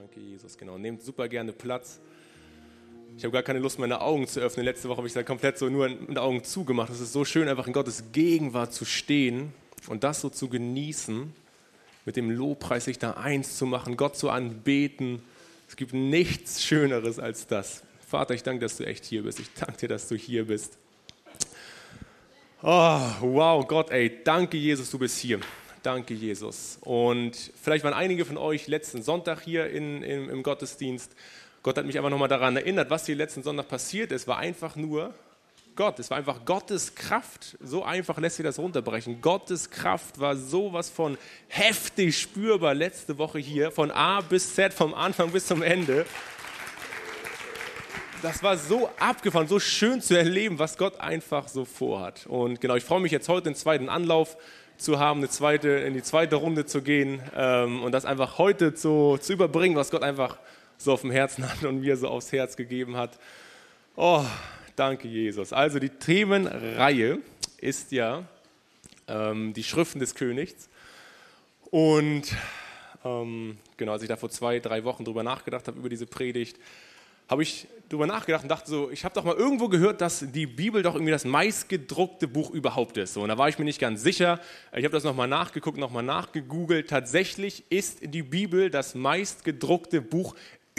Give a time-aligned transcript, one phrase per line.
[0.00, 0.56] Danke, Jesus.
[0.56, 0.78] Genau.
[0.78, 2.00] Nehmt super gerne Platz.
[3.18, 4.64] Ich habe gar keine Lust, meine Augen zu öffnen.
[4.64, 6.90] Letzte Woche habe ich da komplett so nur mit Augen zugemacht.
[6.90, 9.52] Es ist so schön, einfach in Gottes Gegenwart zu stehen
[9.88, 11.34] und das so zu genießen,
[12.06, 15.20] mit dem Lobpreis sich da eins zu machen, Gott zu anbeten.
[15.68, 17.82] Es gibt nichts Schöneres als das.
[18.08, 19.38] Vater, ich danke, dass du echt hier bist.
[19.38, 20.78] Ich danke dir, dass du hier bist.
[22.62, 25.40] Oh, wow, Gott, ey, danke Jesus, du bist hier.
[25.82, 26.78] Danke, Jesus.
[26.82, 31.10] Und vielleicht waren einige von euch letzten Sonntag hier in, in, im Gottesdienst.
[31.62, 34.76] Gott hat mich einfach nochmal daran erinnert, was hier letzten Sonntag passiert ist, war einfach
[34.76, 35.14] nur
[35.76, 35.98] Gott.
[35.98, 37.56] Es war einfach Gottes Kraft.
[37.60, 39.22] So einfach lässt sich das runterbrechen.
[39.22, 41.16] Gottes Kraft war sowas von
[41.48, 46.04] heftig spürbar letzte Woche hier, von A bis Z, vom Anfang bis zum Ende.
[48.20, 52.26] Das war so abgefahren, so schön zu erleben, was Gott einfach so vorhat.
[52.26, 54.36] Und genau, ich freue mich jetzt heute den zweiten Anlauf
[54.80, 58.74] zu haben, eine zweite, in die zweite Runde zu gehen ähm, und das einfach heute
[58.74, 60.38] zu, zu überbringen, was Gott einfach
[60.78, 63.18] so auf dem Herzen hat und mir so aufs Herz gegeben hat.
[63.96, 64.24] Oh,
[64.76, 65.52] danke Jesus.
[65.52, 67.18] Also die Themenreihe
[67.58, 68.24] ist ja
[69.06, 70.68] ähm, die Schriften des Königs.
[71.70, 72.34] Und
[73.04, 76.56] ähm, genau, als ich da vor zwei, drei Wochen drüber nachgedacht habe, über diese Predigt,
[77.30, 80.46] habe ich darüber nachgedacht und dachte so, ich habe doch mal irgendwo gehört, dass die
[80.46, 83.14] Bibel doch irgendwie das meistgedruckte Buch überhaupt ist.
[83.14, 84.40] So, und da war ich mir nicht ganz sicher.
[84.76, 86.90] Ich habe das nochmal nachgeguckt, nochmal nachgegoogelt.
[86.90, 90.34] Tatsächlich ist die Bibel das meistgedruckte Buch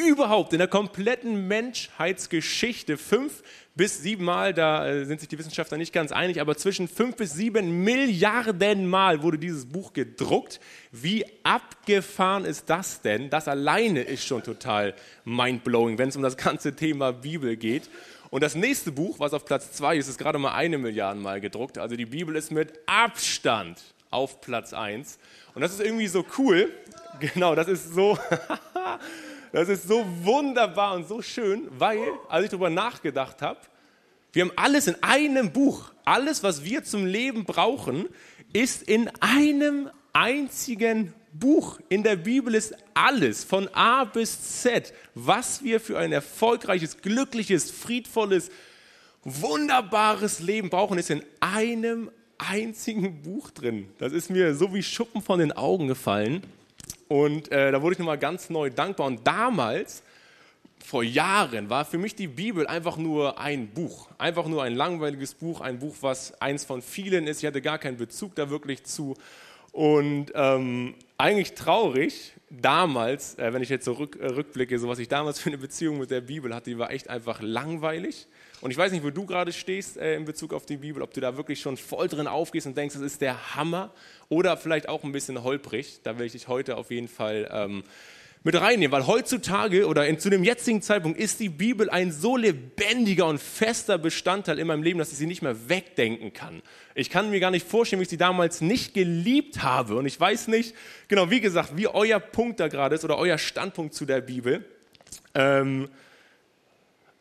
[0.07, 2.97] überhaupt in der kompletten Menschheitsgeschichte.
[2.97, 3.43] Fünf
[3.75, 7.15] bis sieben Mal, da äh, sind sich die Wissenschaftler nicht ganz einig, aber zwischen fünf
[7.15, 10.59] bis sieben Milliarden Mal wurde dieses Buch gedruckt.
[10.91, 13.29] Wie abgefahren ist das denn?
[13.29, 17.89] Das alleine ist schon total mindblowing, wenn es um das ganze Thema Bibel geht.
[18.29, 21.41] Und das nächste Buch, was auf Platz zwei ist, ist gerade mal eine Milliarde Mal
[21.41, 21.77] gedruckt.
[21.77, 25.17] Also die Bibel ist mit Abstand auf Platz eins.
[25.53, 26.69] Und das ist irgendwie so cool.
[27.19, 28.17] Genau, das ist so.
[29.51, 33.59] Das ist so wunderbar und so schön, weil, als ich darüber nachgedacht habe,
[34.33, 35.91] wir haben alles in einem Buch.
[36.05, 38.07] Alles, was wir zum Leben brauchen,
[38.53, 41.79] ist in einem einzigen Buch.
[41.89, 47.71] In der Bibel ist alles von A bis Z, was wir für ein erfolgreiches, glückliches,
[47.71, 48.49] friedvolles,
[49.23, 53.89] wunderbares Leben brauchen, ist in einem einzigen Buch drin.
[53.99, 56.43] Das ist mir so wie Schuppen von den Augen gefallen.
[57.11, 59.05] Und äh, da wurde ich nochmal ganz neu dankbar.
[59.05, 60.01] Und damals,
[60.81, 64.07] vor Jahren, war für mich die Bibel einfach nur ein Buch.
[64.17, 67.39] Einfach nur ein langweiliges Buch, ein Buch, was eins von vielen ist.
[67.39, 69.17] Ich hatte gar keinen Bezug da wirklich zu.
[69.73, 74.99] Und ähm, eigentlich traurig, damals, äh, wenn ich jetzt so rück, äh, rückblicke, so was
[74.99, 78.25] ich damals für eine Beziehung mit der Bibel hatte, die war echt einfach langweilig.
[78.61, 81.13] Und ich weiß nicht, wo du gerade stehst äh, in Bezug auf die Bibel, ob
[81.13, 83.91] du da wirklich schon voll drin aufgehst und denkst, das ist der Hammer
[84.29, 85.99] oder vielleicht auch ein bisschen holprig.
[86.03, 87.83] Da will ich dich heute auf jeden Fall ähm,
[88.43, 92.37] mit reinnehmen, weil heutzutage oder in, zu dem jetzigen Zeitpunkt ist die Bibel ein so
[92.37, 96.61] lebendiger und fester Bestandteil in meinem Leben, dass ich sie nicht mehr wegdenken kann.
[96.95, 99.95] Ich kann mir gar nicht vorstellen, wie ich sie damals nicht geliebt habe.
[99.95, 100.75] Und ich weiß nicht,
[101.07, 104.65] genau, wie gesagt, wie euer Punkt da gerade ist oder euer Standpunkt zu der Bibel.
[105.35, 105.87] Ähm,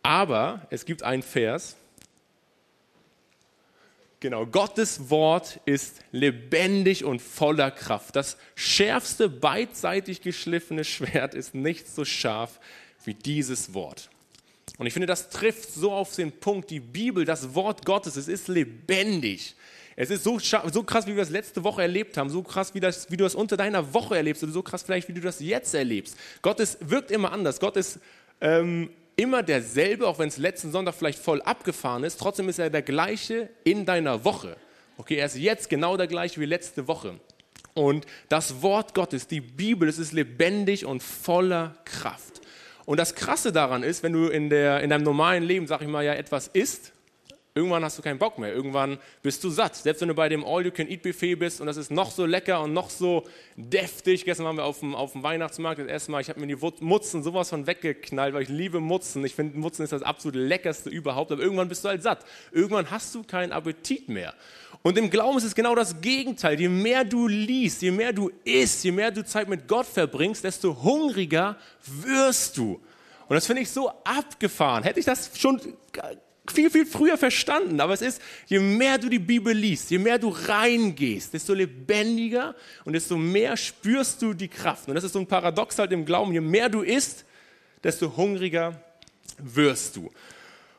[0.03, 1.77] aber es gibt einen Vers.
[4.21, 8.17] Genau, Gottes Wort ist lebendig und voller Kraft.
[8.17, 12.61] Das schärfste, beidseitig geschliffene Schwert ist nicht so scharf
[13.05, 14.11] wie dieses Wort.
[14.77, 16.71] Und ich finde, das trifft so auf den Punkt.
[16.71, 19.55] Die Bibel, das Wort Gottes, es ist lebendig.
[19.97, 22.81] Es ist so, so krass, wie wir das letzte Woche erlebt haben, so krass, wie,
[22.81, 25.41] das, wie du das unter deiner Woche erlebst oder so krass vielleicht, wie du das
[25.41, 26.17] jetzt erlebst.
[26.41, 27.61] Gott ist, wirkt immer anders.
[27.61, 27.99] Gott ist
[28.41, 32.71] ähm, immer derselbe, auch wenn es letzten Sonntag vielleicht voll abgefahren ist, trotzdem ist er
[32.71, 34.57] der gleiche in deiner Woche.
[34.97, 37.19] Okay, er ist jetzt genau der gleiche wie letzte Woche.
[37.75, 42.41] Und das Wort Gottes, die Bibel, es ist lebendig und voller Kraft.
[42.85, 45.89] Und das Krasse daran ist, wenn du in, der, in deinem normalen Leben, sag ich
[45.89, 46.93] mal, ja etwas isst,
[47.61, 48.55] Irgendwann hast du keinen Bock mehr.
[48.55, 49.77] Irgendwann bist du satt.
[49.77, 52.89] Selbst wenn du bei dem All-You-Can-Eat-Buffet bist und das ist noch so lecker und noch
[52.89, 54.25] so deftig.
[54.25, 56.23] Gestern waren wir auf dem, auf dem Weihnachtsmarkt das erste Mal.
[56.23, 59.23] Ich habe mir die Mutzen sowas von weggeknallt, weil ich liebe Mutzen.
[59.27, 61.33] Ich finde, Mutzen ist das absolut leckerste überhaupt.
[61.33, 62.25] Aber irgendwann bist du halt satt.
[62.51, 64.33] Irgendwann hast du keinen Appetit mehr.
[64.81, 66.59] Und im Glauben ist es genau das Gegenteil.
[66.59, 70.45] Je mehr du liest, je mehr du isst, je mehr du Zeit mit Gott verbringst,
[70.45, 72.81] desto hungriger wirst du.
[73.29, 74.83] Und das finde ich so abgefahren.
[74.83, 75.61] Hätte ich das schon
[76.49, 77.81] viel, viel früher verstanden.
[77.81, 82.55] Aber es ist, je mehr du die Bibel liest, je mehr du reingehst, desto lebendiger
[82.85, 84.89] und desto mehr spürst du die Kraft.
[84.89, 86.33] Und das ist so ein Paradox halt im Glauben.
[86.33, 87.25] Je mehr du isst,
[87.83, 88.83] desto hungriger
[89.39, 90.11] wirst du.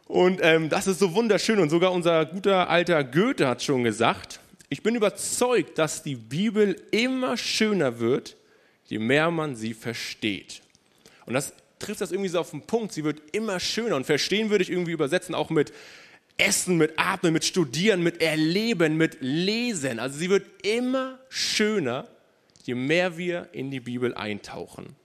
[0.06, 1.60] Und ähm, das ist so wunderschön.
[1.60, 6.82] Und sogar unser guter alter Goethe hat schon gesagt, ich bin überzeugt, dass die Bibel
[6.92, 8.38] immer schöner wird,
[8.88, 10.62] je mehr man sie versteht.
[11.26, 12.94] Und das trifft das irgendwie so auf den Punkt.
[12.94, 13.96] Sie wird immer schöner.
[13.96, 15.74] Und verstehen würde ich irgendwie übersetzen auch mit
[16.38, 20.00] Essen, mit Atmen, mit Studieren, mit Erleben, mit Lesen.
[20.00, 22.08] Also sie wird immer schöner,
[22.64, 24.96] je mehr wir in die Bibel eintauchen.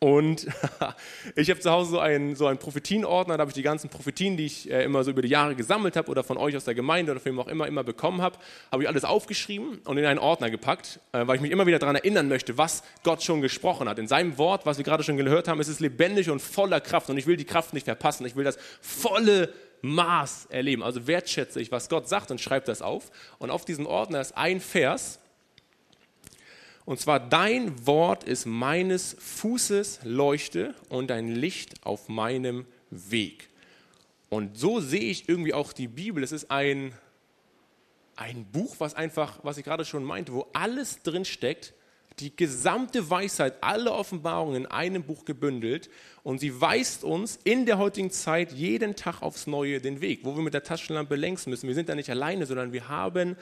[0.00, 0.46] Und
[1.34, 4.36] ich habe zu Hause so einen, so einen Prophetien-Ordner, da habe ich die ganzen Prophetien,
[4.36, 6.74] die ich äh, immer so über die Jahre gesammelt habe oder von euch aus der
[6.74, 8.38] Gemeinde oder von wem auch immer, immer bekommen habe,
[8.70, 11.80] habe ich alles aufgeschrieben und in einen Ordner gepackt, äh, weil ich mich immer wieder
[11.80, 13.98] daran erinnern möchte, was Gott schon gesprochen hat.
[13.98, 17.10] In seinem Wort, was wir gerade schon gehört haben, ist es lebendig und voller Kraft
[17.10, 18.24] und ich will die Kraft nicht verpassen.
[18.24, 19.52] Ich will das volle
[19.82, 20.82] Maß erleben.
[20.82, 23.10] Also wertschätze ich, was Gott sagt und schreibe das auf.
[23.38, 25.18] Und auf diesem Ordner ist ein Vers,
[26.88, 33.50] und zwar, dein Wort ist meines Fußes Leuchte und ein Licht auf meinem Weg.
[34.30, 36.24] Und so sehe ich irgendwie auch die Bibel.
[36.24, 36.94] Es ist ein,
[38.16, 41.74] ein Buch, was einfach, was ich gerade schon meinte, wo alles drin steckt,
[42.20, 45.90] die gesamte Weisheit, alle Offenbarungen in einem Buch gebündelt.
[46.22, 50.34] Und sie weist uns in der heutigen Zeit jeden Tag aufs Neue den Weg, wo
[50.34, 51.68] wir mit der Taschenlampe längs müssen.
[51.68, 53.36] Wir sind da nicht alleine, sondern wir haben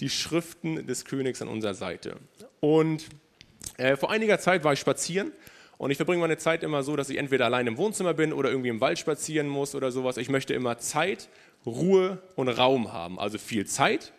[0.00, 2.16] die Schriften des Königs an unserer Seite.
[2.60, 3.06] Und
[3.76, 5.32] äh, vor einiger Zeit war ich spazieren
[5.78, 8.50] und ich verbringe meine Zeit immer so, dass ich entweder allein im Wohnzimmer bin oder
[8.50, 10.16] irgendwie im Wald spazieren muss oder sowas.
[10.16, 11.28] Ich möchte immer Zeit,
[11.64, 13.18] Ruhe und Raum haben.
[13.18, 14.12] Also viel Zeit,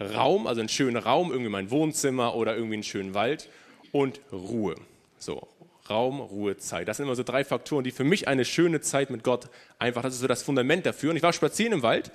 [0.00, 3.48] Raum, also einen schönen Raum, irgendwie mein Wohnzimmer oder irgendwie einen schönen Wald
[3.92, 4.74] und Ruhe.
[5.18, 5.48] So,
[5.90, 6.88] Raum, Ruhe, Zeit.
[6.88, 9.48] Das sind immer so drei Faktoren, die für mich eine schöne Zeit mit Gott
[9.78, 11.10] einfach, das ist so das Fundament dafür.
[11.10, 12.10] Und ich war spazieren im Wald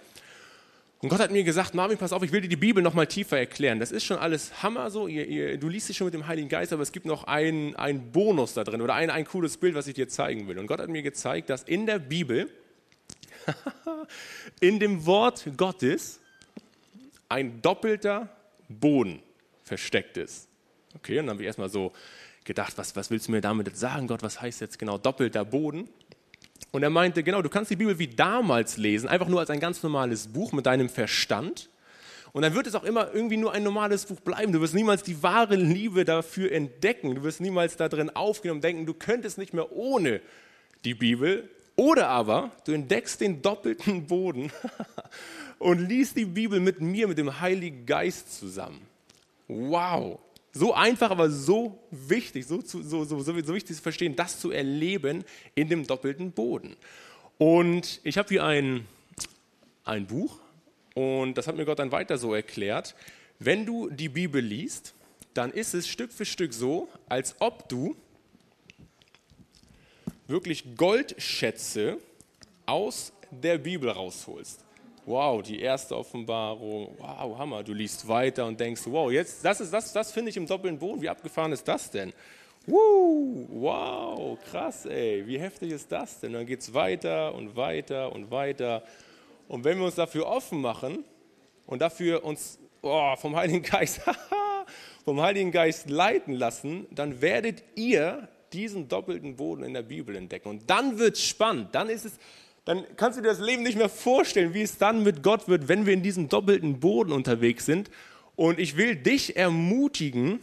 [1.04, 3.06] und Gott hat mir gesagt, Marvin, pass auf, ich will dir die Bibel noch mal
[3.06, 3.78] tiefer erklären.
[3.78, 6.48] Das ist schon alles Hammer so, ihr, ihr, du liest dich schon mit dem Heiligen
[6.48, 7.76] Geist, aber es gibt noch einen,
[8.14, 10.58] Bonus da drin oder ein, ein cooles Bild, was ich dir zeigen will.
[10.58, 12.50] Und Gott hat mir gezeigt, dass in der Bibel,
[14.62, 16.22] in dem Wort Gottes,
[17.28, 18.30] ein doppelter
[18.70, 19.22] Boden
[19.66, 20.48] versteckt ist.
[20.96, 21.92] Okay, und dann habe ich erstmal so
[22.46, 25.90] gedacht, was, was willst du mir damit sagen, Gott, was heißt jetzt genau doppelter Boden?
[26.72, 29.60] Und er meinte, genau, du kannst die Bibel wie damals lesen, einfach nur als ein
[29.60, 31.70] ganz normales Buch mit deinem Verstand.
[32.34, 34.52] Und dann wird es auch immer irgendwie nur ein normales Buch bleiben.
[34.52, 37.14] Du wirst niemals die wahre Liebe dafür entdecken.
[37.14, 40.20] Du wirst niemals darin aufgenommen denken, du könntest nicht mehr ohne
[40.84, 41.48] die Bibel.
[41.76, 44.52] Oder aber du entdeckst den doppelten Boden
[45.60, 48.82] und liest die Bibel mit mir, mit dem Heiligen Geist zusammen.
[49.48, 50.20] Wow,
[50.54, 55.26] so einfach, aber so wichtig, so, so, so, so, wichtig zu verstehen, das zu erleben
[55.56, 56.76] in dem doppelten Boden.
[57.40, 58.86] Und ich habe hier ein,
[59.84, 60.40] ein Buch
[60.94, 62.96] und das hat mir Gott dann weiter so erklärt.
[63.40, 64.94] Wenn du die Bibel liest,
[65.34, 67.96] dann ist es Stück für Stück so, als ob du
[70.28, 71.98] wirklich Goldschätze
[72.68, 74.64] aus der Bibel rausholst
[75.06, 77.64] wow, die erste Offenbarung, wow, Hammer.
[77.64, 81.02] Du liest weiter und denkst, wow, jetzt, das, das, das finde ich im doppelten Boden.
[81.02, 82.14] Wie abgefahren ist das denn?
[82.66, 86.32] Woo, wow, krass, ey, wie heftig ist das denn?
[86.32, 88.84] Dann geht es weiter und weiter und weiter.
[89.50, 91.04] Und wenn wir uns dafür offen machen
[91.66, 94.02] und dafür uns oh, vom Heiligen Geist,
[95.06, 100.48] vom Heiligen Geist leiten lassen, dann werdet ihr diesen doppelten Boden in der Bibel entdecken.
[100.48, 101.76] Und dann wird es spannend.
[101.76, 102.14] Dann ist es,
[102.66, 105.68] dann kannst du dir das Leben nicht mehr vorstellen, wie es dann mit Gott wird,
[105.68, 107.90] wenn wir in diesem doppelten Boden unterwegs sind.
[108.36, 110.40] Und ich will dich ermutigen,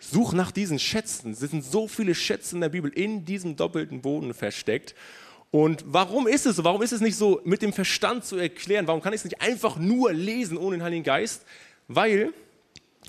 [0.00, 1.32] such nach diesen Schätzen.
[1.32, 4.94] Es sind so viele Schätze in der Bibel in diesem doppelten Boden versteckt.
[5.50, 6.64] Und warum ist es so?
[6.64, 8.86] Warum ist es nicht so mit dem Verstand zu erklären?
[8.86, 11.44] Warum kann ich es nicht einfach nur lesen ohne den Heiligen Geist?
[11.86, 12.32] Weil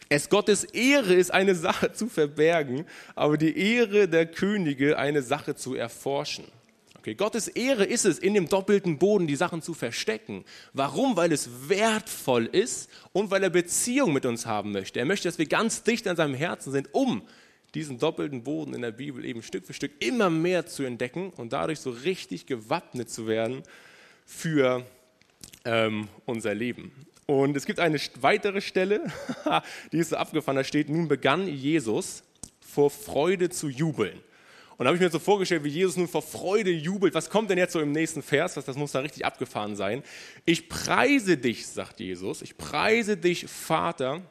[0.08, 5.56] es Gottes Ehre ist, eine Sache zu verbergen, aber die Ehre der Könige, eine Sache
[5.56, 6.46] zu erforschen.
[7.00, 10.44] Okay, Gottes Ehre ist es, in dem doppelten Boden die Sachen zu verstecken.
[10.74, 11.16] Warum?
[11.16, 15.00] Weil es wertvoll ist und weil er Beziehung mit uns haben möchte.
[15.00, 17.22] Er möchte, dass wir ganz dicht an seinem Herzen sind, um
[17.74, 21.54] diesen doppelten Boden in der Bibel eben Stück für Stück immer mehr zu entdecken und
[21.54, 23.64] dadurch so richtig gewappnet zu werden
[24.26, 24.86] für
[25.64, 26.92] ähm, unser Leben.
[27.28, 29.10] Und es gibt eine weitere Stelle,
[29.94, 32.24] die ist so abgefahren, da steht, nun begann Jesus
[32.60, 34.20] vor Freude zu jubeln.
[34.80, 37.14] Und da habe ich mir so vorgestellt, wie Jesus nun vor Freude jubelt.
[37.14, 38.54] Was kommt denn jetzt so im nächsten Vers?
[38.54, 40.04] Das muss da richtig abgefahren sein.
[40.46, 44.22] Ich preise dich, sagt Jesus, ich preise dich, Vater,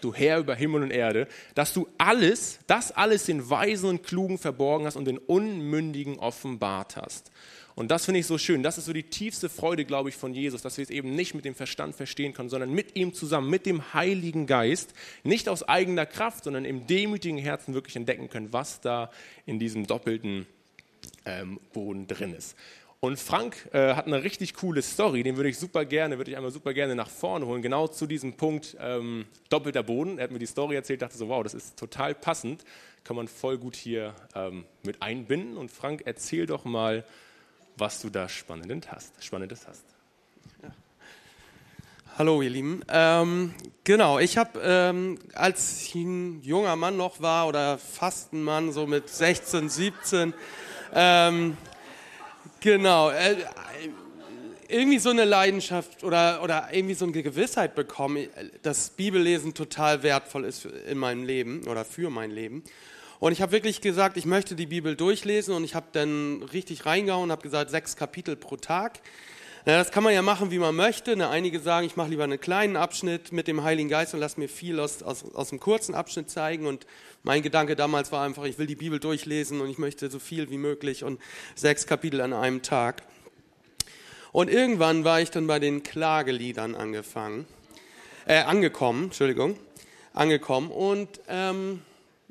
[0.00, 4.36] du Herr über Himmel und Erde, dass du alles, das alles den Weisen und Klugen
[4.36, 7.30] verborgen hast und den Unmündigen offenbart hast.
[7.78, 8.64] Und das finde ich so schön.
[8.64, 11.34] Das ist so die tiefste Freude, glaube ich, von Jesus, dass wir es eben nicht
[11.34, 15.62] mit dem Verstand verstehen können, sondern mit ihm zusammen, mit dem Heiligen Geist, nicht aus
[15.62, 19.12] eigener Kraft, sondern im demütigen Herzen wirklich entdecken können, was da
[19.46, 20.48] in diesem doppelten
[21.24, 22.56] ähm, Boden drin ist.
[22.98, 26.36] Und Frank äh, hat eine richtig coole Story, den würde ich super gerne, würde ich
[26.36, 30.18] einmal super gerne nach vorne holen, genau zu diesem Punkt ähm, doppelter Boden.
[30.18, 32.64] Er hat mir die Story erzählt, dachte so, wow, das ist total passend,
[33.04, 35.56] kann man voll gut hier ähm, mit einbinden.
[35.56, 37.04] Und Frank, erzähl doch mal,
[37.78, 39.24] was du da Spannendes hast.
[39.24, 39.84] Spannendes hast.
[42.16, 42.82] Hallo ihr Lieben.
[42.88, 43.54] Ähm,
[43.84, 48.72] genau, ich habe, ähm, als ich ein junger Mann noch war oder fast ein Mann,
[48.72, 50.34] so mit 16, 17,
[50.94, 51.56] ähm,
[52.60, 53.10] Genau.
[53.10, 53.36] Äh,
[54.68, 58.28] irgendwie so eine Leidenschaft oder, oder irgendwie so eine Gewissheit bekommen,
[58.62, 62.62] dass Bibellesen total wertvoll ist in meinem Leben oder für mein Leben.
[63.20, 66.86] Und ich habe wirklich gesagt, ich möchte die Bibel durchlesen und ich habe dann richtig
[66.86, 69.00] reingehauen und habe gesagt, sechs Kapitel pro Tag.
[69.66, 71.16] Na, das kann man ja machen, wie man möchte.
[71.16, 74.38] Na, einige sagen, ich mache lieber einen kleinen Abschnitt mit dem Heiligen Geist und lasse
[74.38, 76.64] mir viel aus, aus, aus dem kurzen Abschnitt zeigen.
[76.66, 76.86] Und
[77.24, 80.48] mein Gedanke damals war einfach, ich will die Bibel durchlesen und ich möchte so viel
[80.50, 81.20] wie möglich und
[81.56, 83.02] sechs Kapitel an einem Tag.
[84.30, 87.46] Und irgendwann war ich dann bei den Klageliedern angefangen,
[88.26, 89.58] äh, angekommen, Entschuldigung,
[90.12, 91.82] angekommen und ähm,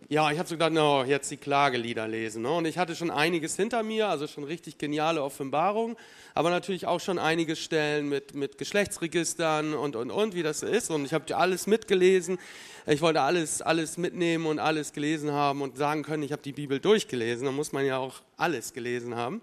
[0.09, 2.43] ja, ich habe so gedacht, no, jetzt die Klagelieder lesen.
[2.43, 2.51] Ne?
[2.51, 5.97] Und ich hatte schon einiges hinter mir, also schon richtig geniale Offenbarung,
[6.33, 10.91] aber natürlich auch schon einige Stellen mit, mit Geschlechtsregistern und, und, und, wie das ist.
[10.91, 12.37] Und ich habe alles mitgelesen.
[12.85, 16.53] Ich wollte alles, alles mitnehmen und alles gelesen haben und sagen können, ich habe die
[16.53, 17.45] Bibel durchgelesen.
[17.45, 19.41] Da muss man ja auch alles gelesen haben.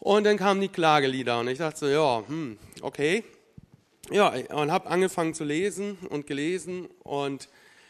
[0.00, 3.22] Und dann kamen die Klagelieder und ich dachte so, ja, hm, okay.
[4.10, 7.48] Ja, und habe angefangen zu lesen und gelesen und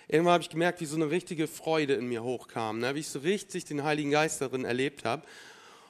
[0.09, 2.95] irgendwann habe ich gemerkt, wie so eine richtige Freude in mir hochkam, ne?
[2.95, 5.23] wie ich so richtig den Heiligen Geist darin erlebt habe.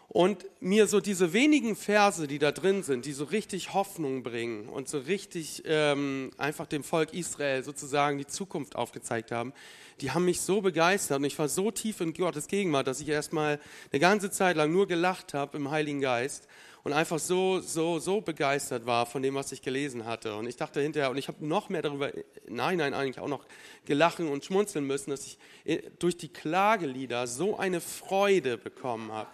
[0.09, 4.69] Und mir so diese wenigen Verse, die da drin sind, die so richtig Hoffnung bringen
[4.69, 9.53] und so richtig ähm, einfach dem Volk Israel sozusagen die Zukunft aufgezeigt haben,
[10.01, 13.09] die haben mich so begeistert und ich war so tief in Gottes Gegenwart, dass ich
[13.09, 13.59] erstmal
[13.91, 16.47] eine ganze Zeit lang nur gelacht habe im Heiligen Geist
[16.85, 20.37] und einfach so, so, so begeistert war von dem, was ich gelesen hatte.
[20.37, 22.11] Und ich dachte hinterher, und ich habe noch mehr darüber,
[22.47, 23.47] nein, nein, eigentlich auch noch
[23.87, 29.29] gelachen und schmunzeln müssen, dass ich äh, durch die Klagelieder so eine Freude bekommen habe.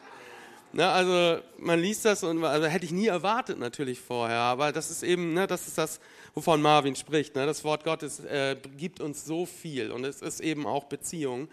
[0.73, 4.89] Ne, also man liest das und also hätte ich nie erwartet natürlich vorher, aber das
[4.93, 5.99] ist eben, ne, das ist das,
[6.33, 7.35] wovon Marvin spricht.
[7.35, 7.45] Ne?
[7.45, 11.49] Das Wort Gottes äh, gibt uns so viel und es ist eben auch Beziehung,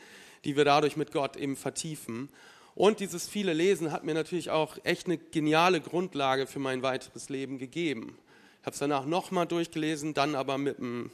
[0.46, 2.30] die wir dadurch mit Gott eben vertiefen.
[2.78, 7.28] Und dieses viele Lesen hat mir natürlich auch echt eine geniale Grundlage für mein weiteres
[7.28, 8.16] Leben gegeben.
[8.62, 11.10] Ich habe es danach nochmal durchgelesen, dann aber mit, einem,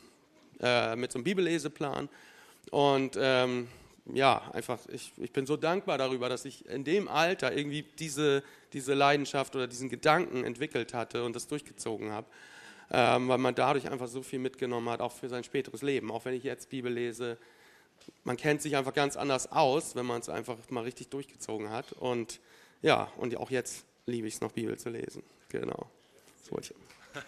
[0.60, 2.10] äh, mit so einem Bibelleseplan.
[2.70, 3.70] Und ähm,
[4.14, 8.44] ja, einfach, ich, ich bin so dankbar darüber, dass ich in dem Alter irgendwie diese,
[8.74, 12.28] diese Leidenschaft oder diesen Gedanken entwickelt hatte und das durchgezogen habe.
[12.92, 16.12] Ähm, weil man dadurch einfach so viel mitgenommen hat, auch für sein späteres Leben.
[16.12, 17.38] Auch wenn ich jetzt Bibel lese,
[18.24, 21.94] man kennt sich einfach ganz anders aus, wenn man es einfach mal richtig durchgezogen hat.
[21.94, 22.40] Und
[22.82, 25.24] ja, und auch jetzt liebe ich es noch, Bibel zu lesen.
[25.50, 25.88] Genau.
[26.50, 27.22] Wollte ich.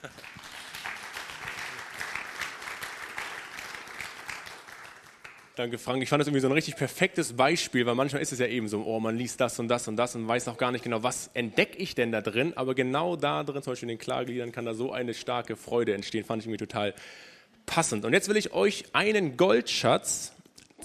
[5.55, 6.03] Danke, Frank.
[6.03, 8.67] Ich fand das irgendwie so ein richtig perfektes Beispiel, weil manchmal ist es ja eben
[8.67, 11.01] so, oh, man liest das und das und das und weiß auch gar nicht genau,
[11.01, 12.51] was entdecke ich denn da drin.
[12.58, 15.94] Aber genau da drin, zum Beispiel in den Klageliedern, kann da so eine starke Freude
[15.94, 16.25] entstehen.
[16.25, 16.94] Fand ich irgendwie total
[17.65, 18.03] passend.
[18.03, 20.35] Und jetzt will ich euch einen Goldschatz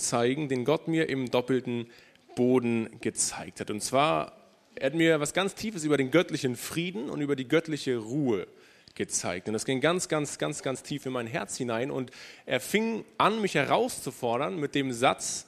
[0.01, 1.87] zeigen, den Gott mir im doppelten
[2.35, 3.71] Boden gezeigt hat.
[3.71, 4.33] Und zwar,
[4.75, 8.47] er hat mir was ganz Tiefes über den göttlichen Frieden und über die göttliche Ruhe
[8.95, 9.47] gezeigt.
[9.47, 11.91] Und das ging ganz, ganz, ganz, ganz tief in mein Herz hinein.
[11.91, 12.11] Und
[12.47, 15.47] er fing an, mich herauszufordern mit dem Satz,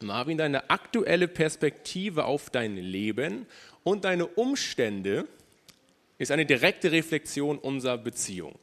[0.00, 3.46] Marvin, deine aktuelle Perspektive auf dein Leben
[3.84, 5.28] und deine Umstände
[6.18, 8.58] ist eine direkte Reflexion unserer Beziehung.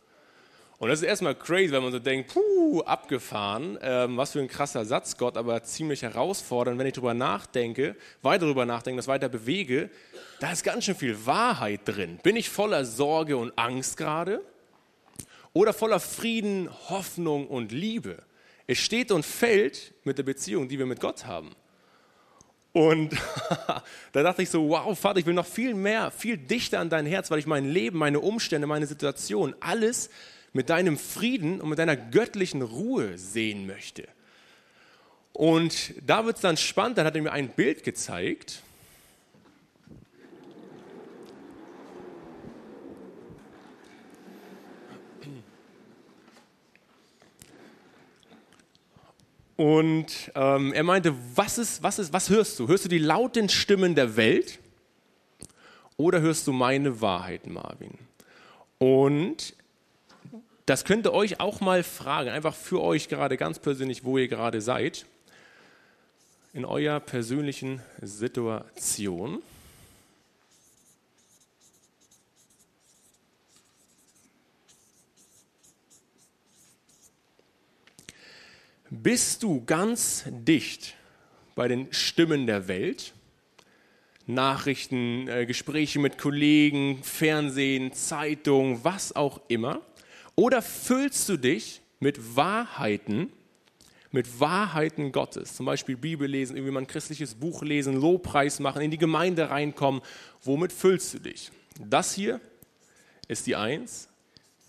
[0.80, 4.48] Und das ist erstmal crazy, wenn man so denkt, puh, abgefahren, ähm, was für ein
[4.48, 6.80] krasser Satz, Gott, aber ziemlich herausfordernd.
[6.80, 9.90] Wenn ich darüber nachdenke, weiter darüber nachdenke, das weiter bewege,
[10.40, 12.18] da ist ganz schön viel Wahrheit drin.
[12.24, 14.42] Bin ich voller Sorge und Angst gerade?
[15.52, 18.24] Oder voller Frieden, Hoffnung und Liebe?
[18.66, 21.52] Es steht und fällt mit der Beziehung, die wir mit Gott haben.
[22.72, 23.18] Und
[24.14, 27.06] da dachte ich so, wow, Vater, ich will noch viel mehr, viel dichter an dein
[27.06, 30.10] Herz, weil ich mein Leben, meine Umstände, meine Situation, alles
[30.54, 34.08] mit deinem Frieden und mit deiner göttlichen Ruhe sehen möchte.
[35.34, 38.62] Und da wird es dann spannend, dann hat er mir ein Bild gezeigt.
[49.60, 52.70] Und ähm, er meinte, was, ist, was, ist, was hörst du?
[52.70, 54.58] Hörst du die lauten Stimmen der Welt
[55.98, 57.92] oder hörst du meine Wahrheit, Marvin?
[58.78, 59.54] Und
[60.70, 64.28] das könnt ihr euch auch mal fragen, einfach für euch gerade ganz persönlich, wo ihr
[64.28, 65.08] gerade seid,
[66.54, 69.42] in eurer persönlichen Situation.
[78.92, 80.94] Bist du ganz dicht
[81.56, 83.16] bei den Stimmen der Welt?
[84.28, 89.82] Nachrichten, äh, Gespräche mit Kollegen, Fernsehen, Zeitung, was auch immer?
[90.40, 93.30] Oder füllst du dich mit Wahrheiten,
[94.10, 95.54] mit Wahrheiten Gottes?
[95.54, 99.50] Zum Beispiel Bibel lesen, irgendwie mal ein christliches Buch lesen, Lobpreis machen, in die Gemeinde
[99.50, 100.02] reinkommen.
[100.42, 101.52] Womit füllst du dich?
[101.78, 102.40] Das hier
[103.28, 104.08] ist die Eins,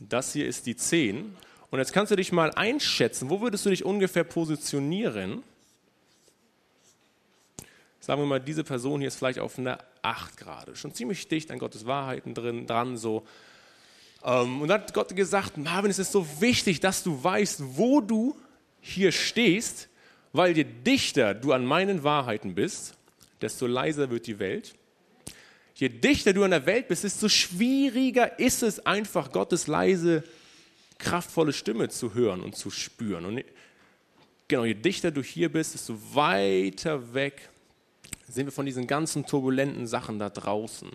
[0.01, 1.37] das hier ist die Zehn
[1.71, 5.45] und jetzt kannst du dich mal einschätzen, wo würdest du dich ungefähr positionieren?
[8.01, 11.53] Sagen wir mal, diese Person hier ist vielleicht auf einer 8 gerade, schon ziemlich dicht
[11.53, 13.25] an Gottes Wahrheiten drin, dran so.
[14.25, 18.01] Ähm, und dann hat Gott gesagt, Marvin, es ist so wichtig, dass du weißt, wo
[18.01, 18.37] du
[18.81, 19.89] hier stehst,
[20.33, 22.95] weil je dichter du an meinen Wahrheiten bist,
[23.41, 24.75] desto leiser wird die Welt.
[25.75, 30.23] Je dichter du an der Welt bist, desto schwieriger ist es einfach, Gottes leise
[30.99, 33.25] kraftvolle Stimme zu hören und zu spüren.
[33.25, 33.45] Und
[34.47, 37.49] genau, je dichter du hier bist, desto weiter weg
[38.29, 40.91] sind wir von diesen ganzen turbulenten Sachen da draußen.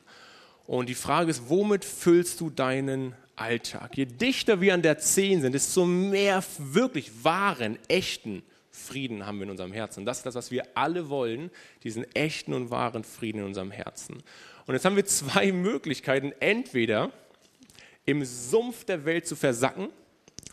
[0.68, 3.98] Und die Frage ist, womit füllst du deinen Alltag?
[3.98, 9.44] Je dichter wir an der Zehn sind, desto mehr wirklich wahren, echten Frieden haben wir
[9.44, 10.06] in unserem Herzen.
[10.06, 11.52] Das ist das, was wir alle wollen,
[11.84, 14.22] diesen echten und wahren Frieden in unserem Herzen.
[14.66, 16.34] Und jetzt haben wir zwei Möglichkeiten.
[16.40, 17.12] Entweder
[18.06, 19.90] im Sumpf der Welt zu versacken.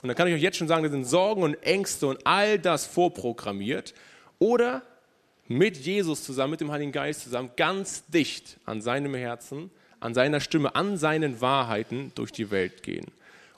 [0.02, 2.58] Und da kann ich euch jetzt schon sagen, da sind Sorgen und Ängste und all
[2.58, 3.94] das vorprogrammiert.
[4.38, 4.82] Oder
[5.48, 9.70] mit Jesus zusammen, mit dem Heiligen Geist zusammen, ganz dicht an seinem Herzen,
[10.02, 13.06] an seiner Stimme, an seinen Wahrheiten durch die Welt gehen.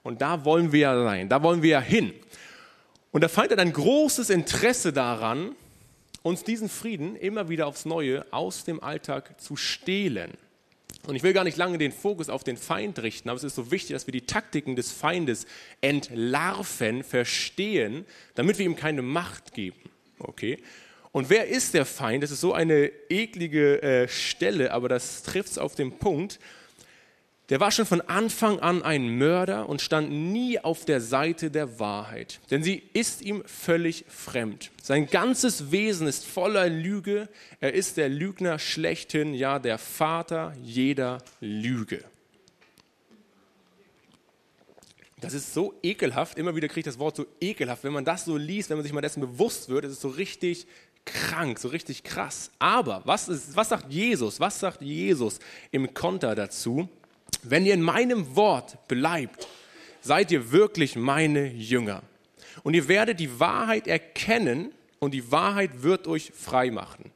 [0.02, 2.12] Und da wollen wir ja sein, da wollen wir ja hin.
[3.10, 5.54] Und der Feind hat ein großes Interesse daran,
[6.22, 10.32] uns diesen Frieden immer wieder aufs Neue aus dem Alltag zu stehlen.
[11.06, 13.56] Und ich will gar nicht lange den Fokus auf den Feind richten, aber es ist
[13.56, 15.46] so wichtig, dass wir die Taktiken des Feindes
[15.82, 19.80] entlarven, verstehen, damit wir ihm keine Macht geben.
[20.18, 20.58] Okay?
[21.14, 22.22] Und wer ist der Feind?
[22.22, 26.38] Das ist so eine eklige äh, Stelle, aber das trifft es auf den Punkt
[27.50, 31.78] der war schon von Anfang an ein Mörder und stand nie auf der Seite der
[31.78, 34.70] Wahrheit, denn sie ist ihm völlig fremd.
[34.82, 37.28] Sein ganzes Wesen ist voller Lüge,
[37.60, 42.02] er ist der Lügner schlechthin, ja der Vater jeder Lüge.
[45.20, 48.24] Das ist so ekelhaft, immer wieder kriege ich das Wort so ekelhaft, wenn man das
[48.24, 50.66] so liest, wenn man sich mal dessen bewusst wird, ist es so richtig
[51.04, 52.50] krank, so richtig krass.
[52.58, 54.40] Aber was, ist, was sagt Jesus?
[54.40, 55.38] Was sagt Jesus
[55.70, 56.88] im Konter dazu?
[57.44, 59.46] wenn ihr in meinem Wort bleibt,
[60.00, 62.02] seid ihr wirklich meine Jünger.
[62.62, 67.10] Und ihr werdet die Wahrheit erkennen und die Wahrheit wird euch frei machen.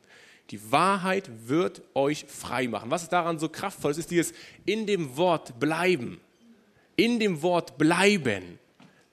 [0.50, 2.90] Die Wahrheit wird euch frei machen.
[2.90, 3.90] Was ist daran so kraftvoll?
[3.90, 4.32] Es ist dieses
[4.64, 6.20] in dem Wort bleiben.
[6.96, 8.58] In dem Wort bleiben.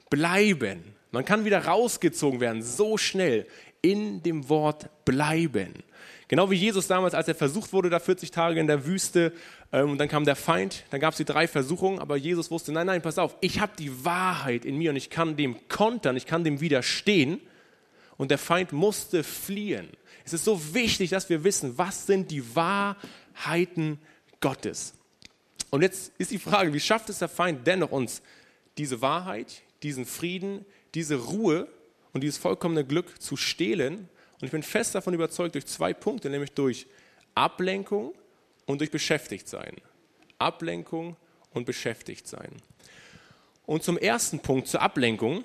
[0.10, 0.96] Bleiben.
[1.12, 3.48] Man kann wieder rausgezogen werden, so schnell.
[3.86, 5.74] In dem Wort bleiben.
[6.28, 9.32] Genau wie Jesus damals, als er versucht wurde, da 40 Tage in der Wüste,
[9.72, 12.72] ähm, und dann kam der Feind, dann gab es die drei Versuchungen, aber Jesus wusste,
[12.72, 16.18] nein, nein, pass auf, ich habe die Wahrheit in mir und ich kann dem kontern,
[16.18, 17.40] ich kann dem widerstehen.
[18.18, 19.90] Und der Feind musste fliehen.
[20.24, 24.00] Es ist so wichtig, dass wir wissen, was sind die Wahrheiten
[24.40, 24.94] Gottes.
[25.70, 28.22] Und jetzt ist die Frage, wie schafft es der Feind dennoch uns
[28.78, 31.68] diese Wahrheit, diesen Frieden, diese Ruhe
[32.16, 34.08] und dieses vollkommene Glück zu stehlen
[34.40, 36.88] und ich bin fest davon überzeugt, durch zwei Punkte, nämlich durch
[37.36, 38.14] Ablenkung
[38.66, 39.76] und durch Beschäftigtsein.
[40.40, 41.18] Ablenkung
[41.52, 42.54] und Beschäftigtsein.
[43.66, 45.44] Und zum ersten Punkt, zur Ablenkung,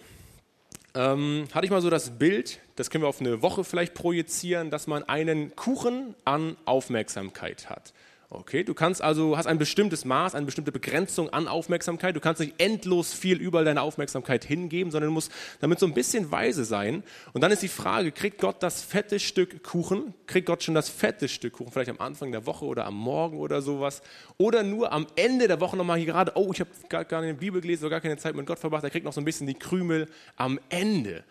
[0.95, 4.71] ähm, hatte ich mal so das Bild, das können wir auf eine Woche vielleicht projizieren,
[4.71, 7.93] dass man einen Kuchen an Aufmerksamkeit hat.
[8.33, 12.15] Okay, du kannst also, hast ein bestimmtes Maß, eine bestimmte Begrenzung an Aufmerksamkeit.
[12.15, 15.95] Du kannst nicht endlos viel überall deine Aufmerksamkeit hingeben, sondern du musst damit so ein
[15.95, 17.03] bisschen weise sein.
[17.33, 20.15] Und dann ist die Frage, kriegt Gott das fette Stück Kuchen?
[20.29, 21.73] Kriegt Gott schon das fette Stück Kuchen?
[21.73, 24.01] Vielleicht am Anfang der Woche oder am Morgen oder sowas?
[24.39, 27.61] Oder nur am Ende der Woche nochmal hier gerade, oh, ich habe gar keine Bibel
[27.61, 28.85] gelesen oder gar keine Zeit mit Gott verbracht.
[28.85, 31.25] Er kriegt noch so ein bisschen die Krümel am Ende.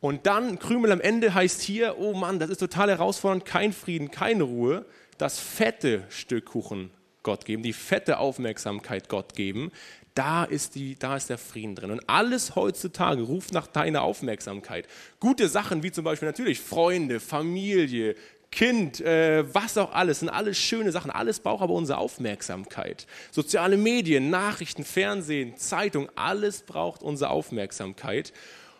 [0.00, 4.10] Und dann, Krümel am Ende heißt hier, oh Mann, das ist total herausfordernd, kein Frieden,
[4.10, 4.86] keine Ruhe
[5.18, 6.90] das fette Stück Kuchen
[7.22, 9.72] Gott geben, die fette Aufmerksamkeit Gott geben,
[10.14, 11.90] da ist, die, da ist der Frieden drin.
[11.90, 14.86] Und alles heutzutage ruft nach deiner Aufmerksamkeit.
[15.20, 18.14] Gute Sachen wie zum Beispiel natürlich Freunde, Familie,
[18.50, 21.10] Kind, äh, was auch alles, sind alles schöne Sachen.
[21.10, 23.06] Alles braucht aber unsere Aufmerksamkeit.
[23.30, 28.32] Soziale Medien, Nachrichten, Fernsehen, Zeitung, alles braucht unsere Aufmerksamkeit.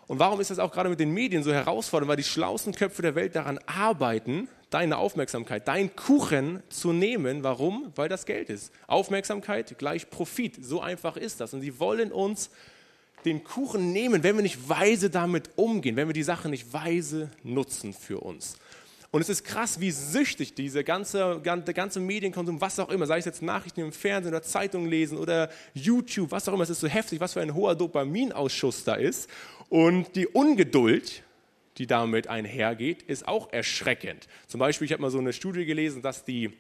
[0.07, 2.09] Und warum ist das auch gerade mit den Medien so herausfordernd?
[2.09, 7.43] Weil die schlauesten Köpfe der Welt daran arbeiten, deine Aufmerksamkeit, dein Kuchen zu nehmen.
[7.43, 7.93] Warum?
[7.95, 8.73] Weil das Geld ist.
[8.87, 10.65] Aufmerksamkeit gleich Profit.
[10.65, 11.55] So einfach ist das.
[11.55, 12.51] Und sie wollen uns
[13.25, 17.31] den Kuchen nehmen, wenn wir nicht weise damit umgehen, wenn wir die Sache nicht weise
[17.43, 18.57] nutzen für uns.
[19.11, 23.19] Und es ist krass, wie süchtig dieser ganze, der ganze Medienkonsum, was auch immer, sei
[23.19, 26.81] es jetzt Nachrichten im Fernsehen oder Zeitungen lesen oder YouTube, was auch immer, es ist
[26.81, 29.31] so heftig, was für ein hoher Dopaminausschuss da ist.
[29.69, 31.23] Und die Ungeduld,
[31.79, 34.27] die damit einhergeht, ist auch erschreckend.
[34.47, 36.53] Zum Beispiel, ich habe mal so eine Studie gelesen, dass die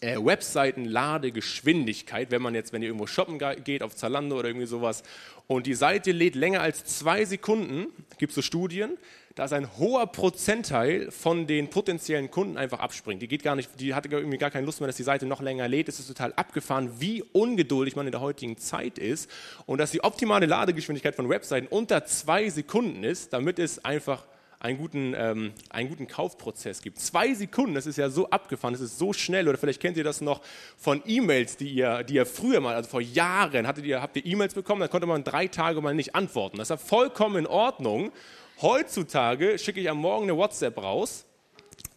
[0.00, 5.02] äh, Webseitenladegeschwindigkeit, wenn man jetzt, wenn ihr irgendwo shoppen geht, auf Zalando oder irgendwie sowas,
[5.46, 7.86] und die Seite lädt länger als zwei Sekunden,
[8.18, 8.98] gibt es so Studien,
[9.34, 13.22] dass ein hoher Prozentteil von den potenziellen Kunden einfach abspringt.
[13.22, 15.40] Die geht gar nicht, die hatte irgendwie gar keine Lust mehr, dass die Seite noch
[15.40, 15.88] länger lädt.
[15.88, 19.30] Es ist total abgefahren, wie ungeduldig man in der heutigen Zeit ist
[19.64, 24.26] und dass die optimale Ladegeschwindigkeit von Webseiten unter zwei Sekunden ist, damit es einfach
[24.60, 26.98] einen guten, ähm, einen guten Kaufprozess gibt.
[26.98, 29.48] Zwei Sekunden, das ist ja so abgefahren, das ist so schnell.
[29.48, 30.40] Oder vielleicht kennt ihr das noch
[30.76, 34.26] von E-Mails, die ihr, die ihr früher mal, also vor Jahren, hattet ihr, habt ihr
[34.26, 36.58] E-Mails bekommen, da konnte man drei Tage mal nicht antworten.
[36.58, 38.10] Das war vollkommen in Ordnung.
[38.60, 41.27] Heutzutage schicke ich am Morgen eine WhatsApp raus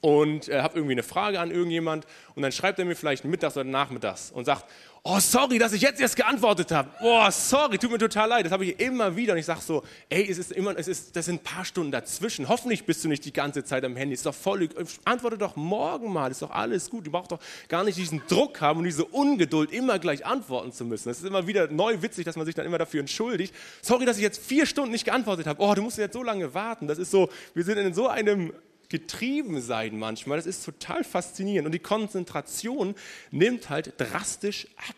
[0.02, 3.56] und äh, habe irgendwie eine Frage an irgendjemand und dann schreibt er mir vielleicht mittags
[3.56, 4.66] oder nachmittags und sagt,
[5.04, 6.90] oh sorry, dass ich jetzt erst geantwortet habe.
[7.02, 8.46] Oh sorry, tut mir total leid.
[8.46, 11.16] Das habe ich immer wieder und ich sage so, ey, es ist immer, es ist,
[11.16, 12.48] das sind ein paar Stunden dazwischen.
[12.48, 14.14] Hoffentlich bist du nicht die ganze Zeit am Handy.
[14.14, 14.70] Ist doch voll,
[15.06, 16.30] antworte doch morgen mal.
[16.30, 17.08] Ist doch alles gut.
[17.08, 20.86] Du brauchst doch gar nicht diesen Druck haben und diese Ungeduld, immer gleich antworten zu
[20.86, 21.10] müssen.
[21.10, 23.54] Das ist immer wieder neu witzig, dass man sich dann immer dafür entschuldigt.
[23.82, 25.62] Sorry, dass ich jetzt vier Stunden nicht geantwortet habe.
[25.62, 26.88] Oh, du musst jetzt so lange warten.
[26.88, 28.54] Das ist so, wir sind in so einem
[28.92, 30.38] getrieben sein manchmal.
[30.38, 31.66] Das ist total faszinierend.
[31.66, 32.94] Und die Konzentration
[33.32, 34.96] nimmt halt drastisch ab.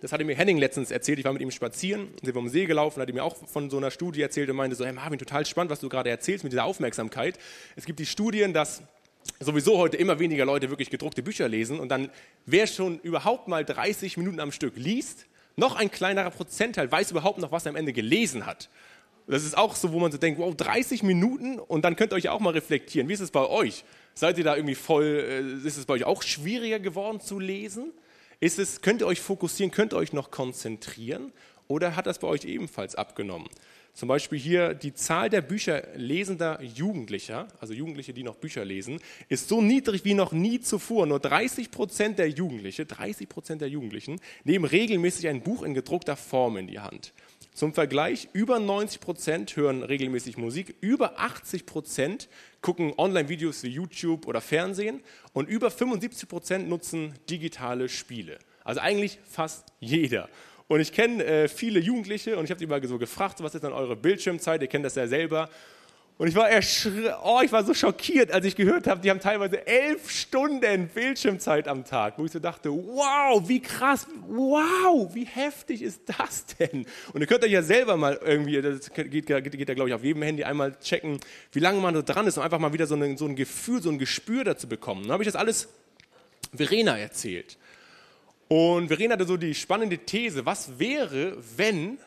[0.00, 1.18] Das hatte mir Henning letztens erzählt.
[1.18, 3.68] Ich war mit ihm spazieren, sind wir um See gelaufen, hat er mir auch von
[3.68, 6.44] so einer Studie erzählt und meinte so, hey Marvin, total spannend, was du gerade erzählst
[6.44, 7.36] mit dieser Aufmerksamkeit.
[7.74, 8.82] Es gibt die Studien, dass
[9.40, 12.10] sowieso heute immer weniger Leute wirklich gedruckte Bücher lesen und dann,
[12.46, 17.38] wer schon überhaupt mal 30 Minuten am Stück liest, noch ein kleinerer Prozentteil weiß überhaupt
[17.38, 18.68] noch, was er am Ende gelesen hat.
[19.28, 22.16] Das ist auch so, wo man so denkt, wow, 30 Minuten und dann könnt ihr
[22.16, 23.08] euch auch mal reflektieren.
[23.08, 23.84] Wie ist es bei euch?
[24.14, 27.92] Seid ihr da irgendwie voll, äh, ist es bei euch auch schwieriger geworden zu lesen?
[28.40, 31.32] Ist es, könnt ihr euch fokussieren, könnt ihr euch noch konzentrieren
[31.66, 33.48] oder hat das bei euch ebenfalls abgenommen?
[33.92, 39.00] Zum Beispiel hier die Zahl der Bücher lesender Jugendlicher, also Jugendliche, die noch Bücher lesen,
[39.28, 41.04] ist so niedrig wie noch nie zuvor.
[41.06, 46.16] Nur 30 Prozent der Jugendlichen, 30 Prozent der Jugendlichen nehmen regelmäßig ein Buch in gedruckter
[46.16, 47.12] Form in die Hand.
[47.58, 52.28] Zum Vergleich, über 90 Prozent hören regelmäßig Musik, über 80 Prozent
[52.60, 55.00] gucken Online-Videos wie YouTube oder Fernsehen
[55.32, 58.38] und über 75 Prozent nutzen digitale Spiele.
[58.62, 60.28] Also eigentlich fast jeder.
[60.68, 63.64] Und ich kenne äh, viele Jugendliche und ich habe die mal so gefragt, was ist
[63.64, 64.62] dann eure Bildschirmzeit?
[64.62, 65.50] Ihr kennt das ja selber.
[66.18, 66.50] Und ich war,
[67.22, 71.68] oh, ich war so schockiert, als ich gehört habe, die haben teilweise elf Stunden Bildschirmzeit
[71.68, 76.86] am Tag, wo ich so dachte, wow, wie krass, wow, wie heftig ist das denn?
[77.12, 79.94] Und ihr könnt euch ja selber mal irgendwie, das geht, geht, geht ja glaube ich
[79.94, 81.20] auf jedem Handy einmal checken,
[81.52, 83.80] wie lange man da dran ist, um einfach mal wieder so, eine, so ein Gefühl,
[83.80, 85.04] so ein Gespür dazu bekommen.
[85.04, 85.68] Dann habe ich das alles
[86.52, 87.56] Verena erzählt.
[88.48, 91.98] Und Verena hatte so die spannende These, was wäre, wenn,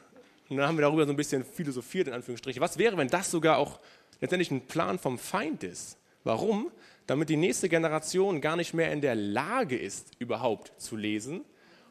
[0.49, 3.31] und dann haben wir darüber so ein bisschen philosophiert, in Anführungsstrichen, was wäre, wenn das
[3.31, 3.79] sogar auch
[4.21, 5.97] letztendlich ein Plan vom Feind ist.
[6.23, 6.71] Warum?
[7.07, 11.43] Damit die nächste Generation gar nicht mehr in der Lage ist, überhaupt zu lesen.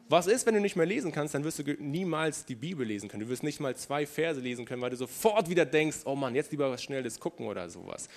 [0.09, 3.07] Was ist, wenn du nicht mehr lesen kannst, dann wirst du niemals die Bibel lesen
[3.07, 3.23] können.
[3.23, 6.35] Du wirst nicht mal zwei Verse lesen können, weil du sofort wieder denkst, oh Mann,
[6.35, 8.09] jetzt lieber was Schnelles gucken oder sowas.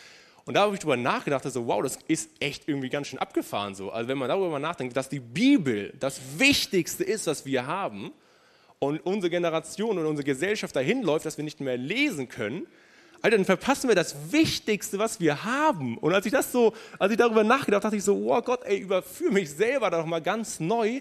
[0.47, 3.75] Und da habe ich darüber nachgedacht, also wow, das ist echt irgendwie ganz schön abgefahren
[3.75, 3.91] so.
[3.91, 8.13] Also wenn man darüber nachdenkt, dass die Bibel das Wichtigste ist, was wir haben
[8.79, 12.67] und unsere Generation und unsere Gesellschaft dahin läuft, dass wir nicht mehr lesen können,
[13.25, 15.97] Alter, dann verpassen wir das Wichtigste, was wir haben.
[15.97, 18.77] Und als ich das so, als ich darüber nachgedacht, dachte ich so, oh Gott, ey,
[18.77, 21.01] überführe mich selber da noch mal ganz neu,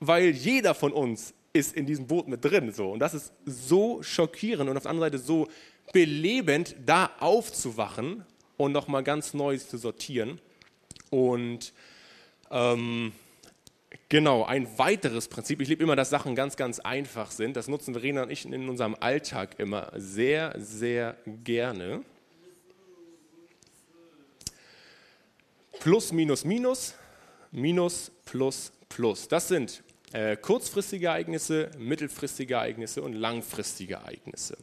[0.00, 2.72] weil jeder von uns ist in diesem Boot mit drin.
[2.72, 2.92] So.
[2.92, 5.46] Und das ist so schockierend und auf der anderen Seite so
[5.92, 8.24] belebend, da aufzuwachen
[8.56, 10.40] und noch mal ganz neu zu sortieren.
[11.10, 11.74] Und
[12.50, 13.12] ähm,
[14.10, 15.60] Genau, ein weiteres Prinzip.
[15.60, 17.56] Ich liebe immer, dass Sachen ganz, ganz einfach sind.
[17.56, 22.02] Das nutzen Verena und ich in unserem Alltag immer sehr, sehr gerne.
[25.78, 26.94] Plus, minus, minus,
[27.52, 29.28] minus, plus, plus.
[29.28, 34.56] Das sind äh, kurzfristige Ereignisse, mittelfristige Ereignisse und langfristige Ereignisse.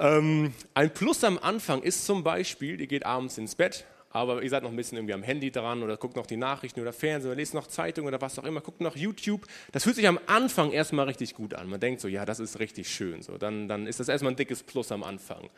[0.00, 4.50] Ähm, ein Plus am Anfang ist zum Beispiel, ihr geht abends ins Bett, aber ihr
[4.50, 7.30] seid noch ein bisschen irgendwie am Handy dran oder guckt noch die Nachrichten oder Fernsehen
[7.30, 9.46] oder lest noch Zeitung oder was auch immer, guckt noch YouTube.
[9.72, 11.68] Das fühlt sich am Anfang erstmal richtig gut an.
[11.68, 13.22] Man denkt so, ja, das ist richtig schön.
[13.22, 15.48] So, dann, dann ist das erstmal ein dickes Plus am Anfang.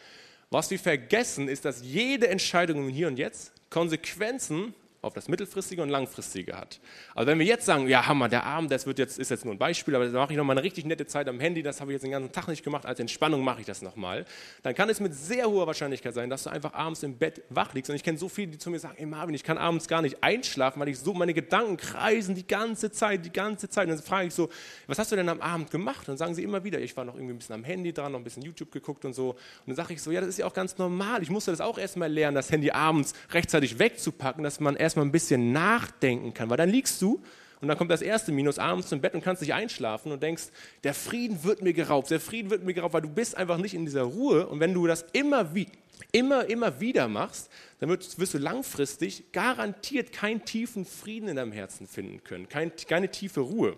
[0.50, 5.82] Was wir vergessen, ist, dass jede Entscheidung im Hier und Jetzt Konsequenzen auf das mittelfristige
[5.82, 6.78] und langfristige hat.
[7.14, 9.52] Also wenn wir jetzt sagen, ja Hammer, der Abend, das wird jetzt, ist jetzt nur
[9.52, 11.90] ein Beispiel, aber da mache ich nochmal eine richtig nette Zeit am Handy, das habe
[11.90, 14.24] ich jetzt den ganzen Tag nicht gemacht, als Entspannung mache ich das nochmal,
[14.62, 17.74] dann kann es mit sehr hoher Wahrscheinlichkeit sein, dass du einfach abends im Bett wach
[17.74, 17.90] liegst.
[17.90, 20.02] Und ich kenne so viele, die zu mir sagen, ey Marvin, ich kann abends gar
[20.02, 23.88] nicht einschlafen, weil ich so, meine Gedanken kreisen die ganze Zeit, die ganze Zeit.
[23.88, 24.50] Und dann frage ich so,
[24.86, 26.00] was hast du denn am Abend gemacht?
[26.00, 28.12] Und dann sagen sie immer wieder, ich war noch irgendwie ein bisschen am Handy dran,
[28.12, 29.30] noch ein bisschen YouTube geguckt und so.
[29.30, 31.24] Und dann sage ich so, ja, das ist ja auch ganz normal.
[31.24, 35.12] Ich musste das auch erstmal lernen, das Handy abends rechtzeitig wegzupacken, dass man erstmal ein
[35.12, 36.50] bisschen nachdenken kann.
[36.50, 37.22] Weil dann liegst du
[37.62, 40.44] und dann kommt das erste Minus abends zum Bett und kannst nicht einschlafen und denkst,
[40.85, 43.72] der Frieden wird mir geraubt, der Frieden wird mir geraubt, weil du bist einfach nicht
[43.72, 44.46] in dieser Ruhe.
[44.46, 45.68] Und wenn du das immer, wie,
[46.12, 47.50] immer, immer wieder machst,
[47.81, 52.72] dann wirst, wirst du langfristig garantiert keinen tiefen Frieden in deinem Herzen finden können, kein,
[52.88, 53.76] keine tiefe Ruhe.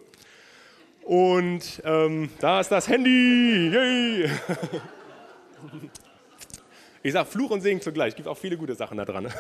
[1.03, 3.71] Und ähm, da ist das Handy.
[3.73, 4.31] Yay.
[7.07, 8.17] Ich sage Fluch und Segen zugleich.
[8.17, 9.29] Gibt auch viele gute Sachen da dran.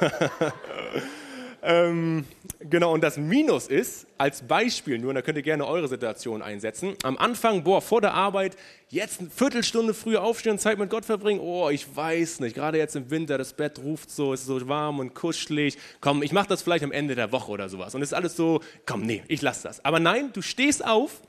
[1.64, 2.24] ähm,
[2.60, 6.42] genau, und das Minus ist, als Beispiel nur, und da könnt ihr gerne eure Situation
[6.42, 6.94] einsetzen.
[7.02, 8.56] Am Anfang, boah, vor der Arbeit,
[8.90, 11.40] jetzt eine Viertelstunde früher aufstehen und Zeit mit Gott verbringen.
[11.40, 14.68] Oh, ich weiß nicht, gerade jetzt im Winter, das Bett ruft so, es ist so
[14.68, 15.78] warm und kuschelig.
[16.00, 17.94] Komm, ich mache das vielleicht am Ende der Woche oder sowas.
[17.94, 19.84] Und es ist alles so, komm, nee, ich lasse das.
[19.84, 21.22] Aber nein, du stehst auf,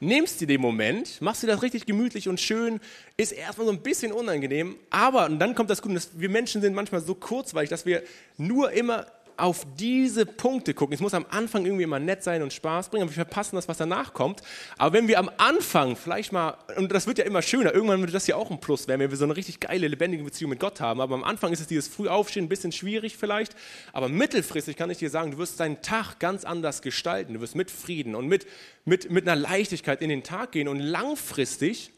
[0.00, 2.80] nimmst dir den Moment, machst dir das richtig gemütlich und schön,
[3.16, 6.74] ist erstmal so ein bisschen unangenehm, aber, und dann kommt das Gute, wir Menschen sind
[6.74, 8.02] manchmal so kurzweilig, dass wir
[8.36, 9.06] nur immer
[9.36, 10.94] auf diese Punkte gucken.
[10.94, 13.68] Es muss am Anfang irgendwie immer nett sein und Spaß bringen, aber wir verpassen das,
[13.68, 14.40] was danach kommt.
[14.78, 18.14] Aber wenn wir am Anfang vielleicht mal, und das wird ja immer schöner, irgendwann wird
[18.14, 20.60] das ja auch ein Plus werden, wenn wir so eine richtig geile, lebendige Beziehung mit
[20.60, 21.00] Gott haben.
[21.00, 23.54] Aber am Anfang ist es dieses Frühaufstehen ein bisschen schwierig vielleicht.
[23.92, 27.34] Aber mittelfristig kann ich dir sagen, du wirst deinen Tag ganz anders gestalten.
[27.34, 28.46] Du wirst mit Frieden und mit,
[28.84, 30.68] mit, mit einer Leichtigkeit in den Tag gehen.
[30.68, 31.92] Und langfristig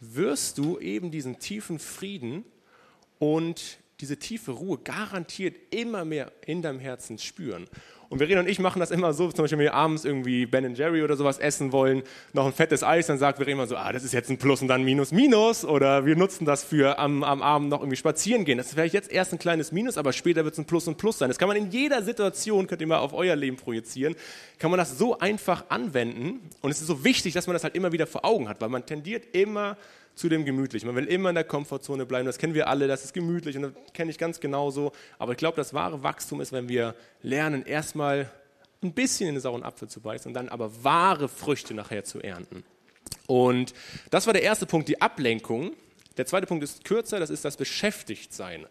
[0.00, 2.44] wirst du eben diesen tiefen Frieden
[3.18, 7.66] und diese tiefe Ruhe garantiert immer mehr in deinem Herzen spüren.
[8.10, 10.74] Und Verena und ich machen das immer so, zum Beispiel wenn wir abends irgendwie Ben
[10.74, 13.92] Jerry oder sowas essen wollen, noch ein fettes Eis, dann sagt Verena immer so, ah,
[13.92, 15.64] das ist jetzt ein Plus und dann Minus, Minus.
[15.64, 18.56] Oder wir nutzen das für am, am Abend noch irgendwie spazieren gehen.
[18.56, 20.96] Das ist vielleicht jetzt erst ein kleines Minus, aber später wird es ein Plus und
[20.96, 21.28] Plus sein.
[21.28, 24.14] Das kann man in jeder Situation, könnt ihr mal auf euer Leben projizieren,
[24.58, 26.40] kann man das so einfach anwenden.
[26.62, 28.70] Und es ist so wichtig, dass man das halt immer wieder vor Augen hat, weil
[28.70, 29.76] man tendiert immer
[30.18, 30.86] zu dem Gemütlichen.
[30.86, 33.62] Man will immer in der Komfortzone bleiben, das kennen wir alle, das ist gemütlich und
[33.62, 34.92] das kenne ich ganz genauso.
[35.18, 38.30] Aber ich glaube, das wahre Wachstum ist, wenn wir lernen, erstmal
[38.82, 42.20] ein bisschen in den sauren Apfel zu beißen und dann aber wahre Früchte nachher zu
[42.20, 42.64] ernten.
[43.26, 43.74] Und
[44.10, 45.72] das war der erste Punkt, die Ablenkung.
[46.16, 48.66] Der zweite Punkt ist kürzer, das ist das Beschäftigtsein.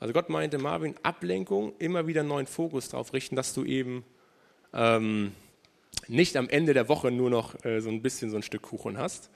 [0.00, 4.04] Also Gott meinte, Marvin, Ablenkung, immer wieder einen neuen Fokus darauf richten, dass du eben
[4.72, 5.32] ähm,
[6.08, 8.98] nicht am Ende der Woche nur noch äh, so ein bisschen so ein Stück Kuchen
[8.98, 9.30] hast,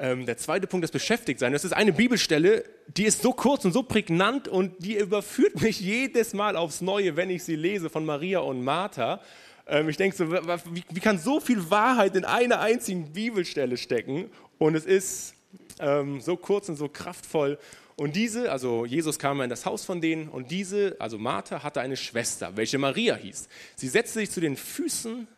[0.00, 1.52] ähm, der zweite Punkt ist Beschäftigtsein.
[1.52, 2.64] Das ist eine Bibelstelle,
[2.96, 7.16] die ist so kurz und so prägnant und die überführt mich jedes Mal aufs Neue,
[7.16, 9.20] wenn ich sie lese von Maria und Martha.
[9.66, 14.30] Ähm, ich denke so, wie, wie, kann so viel Wahrheit in einer einzigen Bibelstelle stecken?
[14.56, 15.34] Und es ist
[15.78, 17.58] ähm, so kurz und so kraftvoll.
[17.96, 21.82] Und diese, also Jesus kam in das Haus von denen und diese, also Martha, hatte
[21.82, 23.48] eine Schwester, welche Maria hieß.
[23.76, 25.28] Sie setzte sich zu den Füßen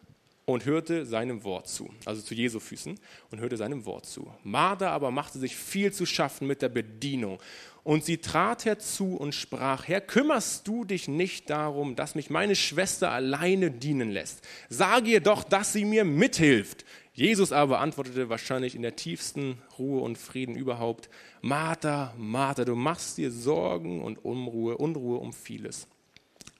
[0.52, 2.98] und hörte seinem Wort zu, also zu Jesu Füßen
[3.30, 4.32] und hörte seinem Wort zu.
[4.44, 7.38] Martha aber machte sich viel zu schaffen mit der Bedienung.
[7.84, 12.54] Und sie trat herzu und sprach, Herr, kümmerst du dich nicht darum, dass mich meine
[12.54, 14.46] Schwester alleine dienen lässt?
[14.68, 16.84] Sage ihr doch, dass sie mir mithilft.
[17.12, 21.10] Jesus aber antwortete wahrscheinlich in der tiefsten Ruhe und Frieden überhaupt,
[21.42, 25.88] Martha, Martha, du machst dir Sorgen und Unruhe, Unruhe um vieles.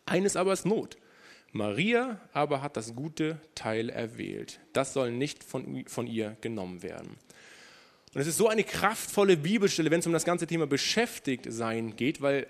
[0.05, 0.97] Eines aber ist Not.
[1.53, 4.61] Maria aber hat das gute Teil erwählt.
[4.73, 7.17] Das soll nicht von, von ihr genommen werden.
[8.15, 11.97] Und es ist so eine kraftvolle Bibelstelle, wenn es um das ganze Thema beschäftigt sein
[11.97, 12.47] geht, weil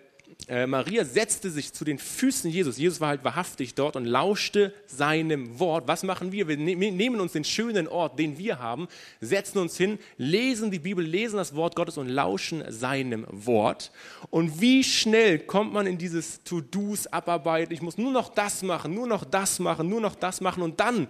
[0.49, 2.79] äh, Maria setzte sich zu den Füßen Jesus.
[2.79, 5.87] Jesus war halt wahrhaftig dort und lauschte seinem Wort.
[5.87, 6.49] Was machen wir?
[6.49, 8.89] Wir ne nehmen uns den schönen Ort, den wir haben,
[9.21, 13.93] setzen uns hin, lesen die Bibel, lesen das Wort Gottes und lauschen seinem Wort.
[14.31, 17.73] Und wie schnell kommt man in dieses To-Dos abarbeiten?
[17.73, 20.81] Ich muss nur noch das machen, nur noch das machen, nur noch das machen und
[20.81, 21.09] dann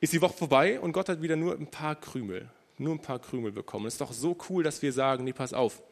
[0.00, 2.48] ist die Woche vorbei und Gott hat wieder nur ein paar Krümel,
[2.78, 3.86] nur ein paar Krümel bekommen.
[3.86, 5.82] Es ist doch so cool, dass wir sagen, nee, pass auf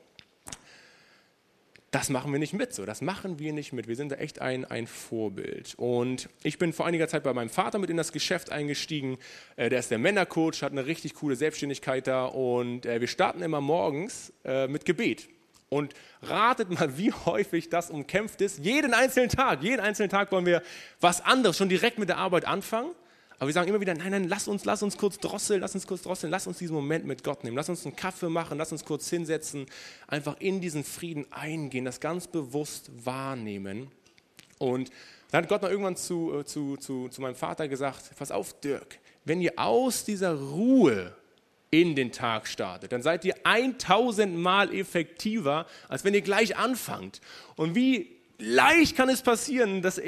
[1.91, 3.89] das machen wir nicht mit, so, das machen wir nicht mit.
[3.89, 5.75] Wir sind da echt ein, ein Vorbild.
[5.77, 9.19] Und ich bin vor einiger Zeit bei meinem Vater mit in das Geschäft eingestiegen.
[9.57, 13.41] Äh, der ist der Männercoach, hat eine richtig coole Selbstständigkeit da und äh, wir starten
[13.43, 15.29] immer morgens äh, mit Gebet.
[15.71, 18.59] Und ratet mal, wie häufig das umkämpft ist.
[18.59, 20.63] Jeden einzelnen Tag, jeden einzelnen Tag wollen wir
[21.01, 22.91] was anderes, schon direkt mit der Arbeit anfangen.
[23.39, 25.87] Aber wir sagen immer wieder, nein, nein, lass uns, lass uns kurz drosseln, lass uns
[25.87, 28.73] kurz drosseln, lass uns diesen Moment mit Gott nehmen, lass uns einen Kaffee machen, lass
[28.73, 29.67] uns kurz hinsetzen,
[30.09, 33.93] einfach in diesen Frieden eingehen, das ganz bewusst wahrnehmen.
[34.59, 34.91] Und
[35.31, 38.59] dann hat Gott noch irgendwann zu, äh, zu, zu, zu meinem Vater gesagt, pass auf
[38.61, 41.15] Dirk, wenn ihr aus dieser Ruhe
[41.71, 47.21] in den Tag startet, dann seid ihr 1000 Mal effektiver, als wenn ihr gleich anfangt.
[47.57, 50.01] Und wie leicht kann es passieren, das,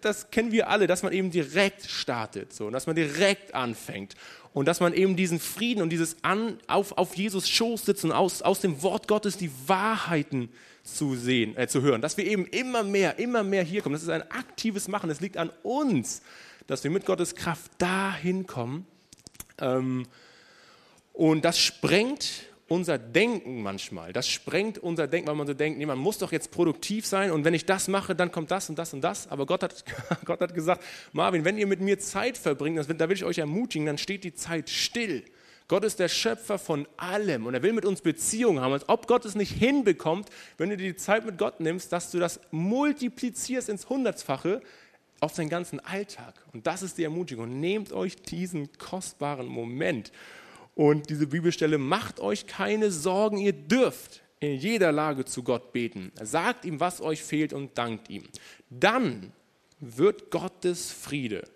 [0.00, 4.14] das kennen wir alle, dass man eben direkt startet, so, dass man direkt anfängt
[4.52, 8.42] und dass man eben diesen Frieden und dieses An, auf, auf Jesus Schoß sitzen, aus,
[8.42, 10.50] aus dem Wort Gottes die Wahrheiten
[10.82, 13.92] zu sehen, äh, zu hören, dass wir eben immer mehr, immer mehr hier kommen.
[13.92, 15.10] Das ist ein aktives Machen.
[15.10, 16.22] Es liegt an uns,
[16.66, 18.86] dass wir mit Gottes Kraft dahin kommen.
[19.58, 20.06] Ähm,
[21.12, 24.12] und das sprengt unser Denken manchmal.
[24.12, 27.30] Das sprengt unser Denken, weil man so denkt, nee, man muss doch jetzt produktiv sein
[27.30, 29.28] und wenn ich das mache, dann kommt das und das und das.
[29.28, 29.84] Aber Gott hat,
[30.24, 33.86] Gott hat gesagt, Marvin, wenn ihr mit mir Zeit verbringt, da will ich euch ermutigen,
[33.86, 35.24] dann steht die Zeit still.
[35.68, 39.08] Gott ist der Schöpfer von allem und er will mit uns Beziehungen haben, als ob
[39.08, 42.40] Gott es nicht hinbekommt, wenn du dir die Zeit mit Gott nimmst, dass du das
[42.52, 44.60] multiplizierst ins Hundertfache
[45.18, 46.34] auf deinen ganzen Alltag.
[46.52, 47.58] Und das ist die Ermutigung.
[47.58, 50.12] Nehmt euch diesen kostbaren Moment.
[50.76, 56.12] Und diese Bibelstelle, macht euch keine Sorgen, ihr dürft in jeder Lage zu Gott beten.
[56.22, 58.22] Sagt ihm, was euch fehlt und dankt ihm.
[58.70, 59.32] Dann
[59.80, 61.48] wird Gottes Friede,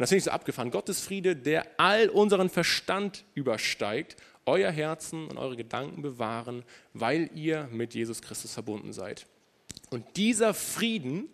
[0.00, 5.26] und das finde ich so abgefahren, Gottes Friede, der all unseren Verstand übersteigt, euer Herzen
[5.28, 9.26] und eure Gedanken bewahren, weil ihr mit Jesus Christus verbunden seid.
[9.90, 11.28] Und dieser Frieden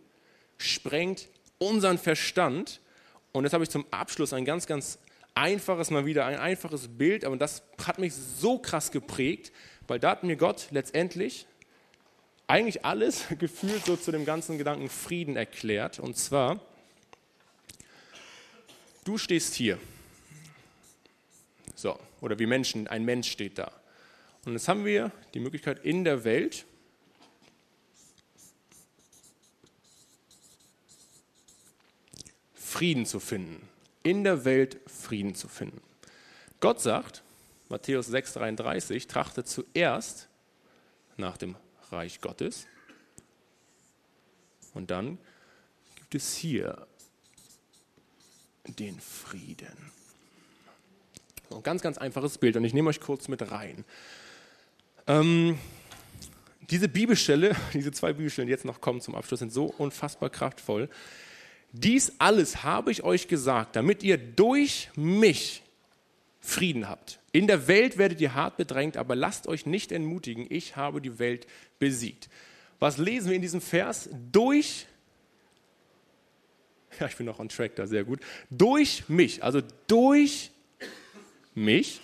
[0.59, 2.81] sprengt unseren Verstand.
[3.31, 4.99] Und jetzt habe ich zum Abschluss ein ganz, ganz
[5.37, 9.53] einfaches mal wieder, ein einfaches Bild, aber das hat mich so krass geprägt,
[9.87, 11.46] weil da hat mir Gott letztendlich
[12.46, 15.99] eigentlich alles gefühlt so zu dem ganzen Gedanken Frieden erklärt.
[15.99, 16.61] Und zwar,
[19.05, 19.79] du stehst hier.
[21.75, 23.70] So, oder wie Menschen, ein Mensch steht da.
[24.46, 26.64] Und jetzt haben wir die Möglichkeit in der Welt,
[32.55, 33.76] Frieden zu finden
[34.07, 35.81] in der Welt Frieden zu finden.
[36.61, 37.25] Gott sagt,
[37.69, 40.29] Matthäus 6,33, trachte zuerst
[41.16, 41.57] nach dem
[41.90, 42.69] Reich Gottes
[44.75, 45.19] und dann
[45.97, 46.87] gibt es hier
[48.79, 49.90] den Frieden.
[51.51, 53.85] Ein ganz, ganz einfaches Bild und ich nehme euch kurz mit rein.
[55.09, 55.59] Ähm,
[56.71, 60.88] diese Bibelstelle, diese zwei Bibelstellen, die jetzt noch kommen zum Abschluss, sind so unfassbar kraftvoll.
[61.79, 65.62] Dies alles habe ich euch gesagt, damit ihr durch mich
[66.41, 67.19] Frieden habt.
[67.33, 71.19] In der Welt werdet ihr hart bedrängt, aber lasst euch nicht entmutigen, ich habe die
[71.19, 71.47] Welt
[71.79, 72.31] besiegt.
[72.79, 74.09] Was lesen wir in diesem Vers?
[74.33, 74.87] Durch,
[76.99, 78.21] ja, ich bin noch on track da, sehr gut.
[78.49, 80.51] Durch mich, also durch
[81.55, 82.01] mich,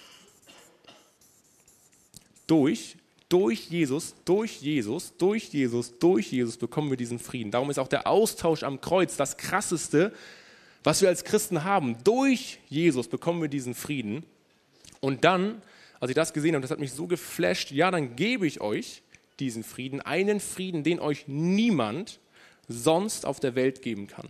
[2.47, 2.97] durch
[3.33, 7.51] durch Jesus, durch Jesus, durch Jesus, durch Jesus bekommen wir diesen Frieden.
[7.51, 10.13] Darum ist auch der Austausch am Kreuz das Krasseste,
[10.85, 11.97] was wir als Christen haben.
[12.05, 14.27] Durch Jesus bekommen wir diesen Frieden.
[15.01, 15.63] Und dann,
[15.99, 19.03] als ich das gesehen habe, das hat mich so geflasht, ja, dann gebe ich euch
[19.41, 22.21] diesen Frieden, einen Frieden, den euch niemand
[22.69, 24.29] sonst auf der Welt geben kann.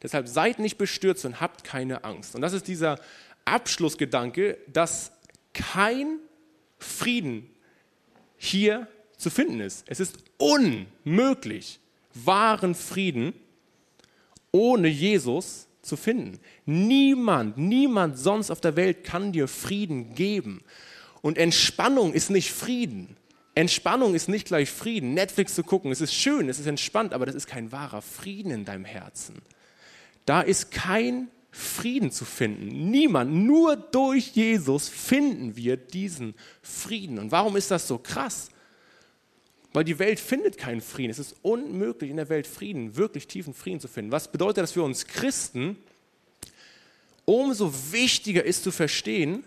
[0.00, 2.36] Deshalb seid nicht bestürzt und habt keine Angst.
[2.36, 3.00] Und das ist dieser
[3.44, 5.10] Abschlussgedanke, dass
[5.54, 6.20] kein
[6.78, 7.50] Frieden
[8.38, 9.84] hier zu finden ist.
[9.88, 11.80] Es ist unmöglich,
[12.14, 13.34] wahren Frieden
[14.52, 16.38] ohne Jesus zu finden.
[16.64, 20.62] Niemand, niemand sonst auf der Welt kann dir Frieden geben.
[21.20, 23.16] Und Entspannung ist nicht Frieden.
[23.54, 25.14] Entspannung ist nicht gleich Frieden.
[25.14, 28.52] Netflix zu gucken, es ist schön, es ist entspannt, aber das ist kein wahrer Frieden
[28.52, 29.42] in deinem Herzen.
[30.26, 32.90] Da ist kein Frieden zu finden.
[32.90, 37.18] Niemand, nur durch Jesus finden wir diesen Frieden.
[37.18, 38.50] Und warum ist das so krass?
[39.72, 41.10] Weil die Welt findet keinen Frieden.
[41.10, 44.12] Es ist unmöglich in der Welt Frieden, wirklich tiefen Frieden zu finden.
[44.12, 45.76] Was bedeutet das für uns Christen?
[47.24, 49.44] Umso wichtiger ist zu verstehen,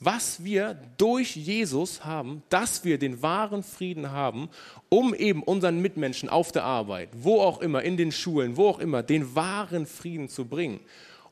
[0.00, 4.50] was wir durch Jesus haben, dass wir den wahren Frieden haben,
[4.90, 8.78] um eben unseren Mitmenschen auf der Arbeit, wo auch immer, in den Schulen, wo auch
[8.78, 10.80] immer, den wahren Frieden zu bringen.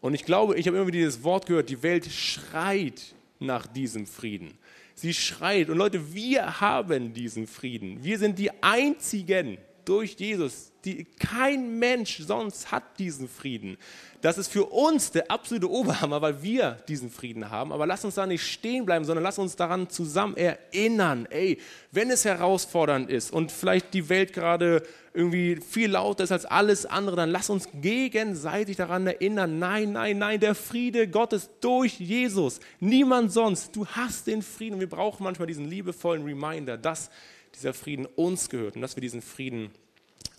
[0.02, 4.04] Und ich glaube, ich habe immer wieder dieses Wort gehört, die Welt schreit nach diesem
[4.04, 4.58] Frieden.
[4.96, 5.70] Sie schreit.
[5.70, 8.02] Und Leute, wir haben diesen Frieden.
[8.02, 10.72] Wir sind die Einzigen durch Jesus.
[10.84, 13.76] Die, kein Mensch sonst hat diesen Frieden.
[14.20, 17.72] Das ist für uns der absolute Oberhammer, weil wir diesen Frieden haben.
[17.72, 21.26] Aber lass uns da nicht stehen bleiben, sondern lass uns daran zusammen erinnern.
[21.30, 21.58] Ey,
[21.92, 24.82] wenn es herausfordernd ist und vielleicht die Welt gerade
[25.14, 29.58] irgendwie viel lauter ist als alles andere, dann lass uns gegenseitig daran erinnern.
[29.58, 32.60] Nein, nein, nein, der Friede Gottes durch Jesus.
[32.80, 33.76] Niemand sonst.
[33.76, 34.80] Du hast den Frieden.
[34.80, 37.10] Wir brauchen manchmal diesen liebevollen Reminder, dass
[37.54, 39.70] dieser Frieden uns gehört und dass wir diesen Frieden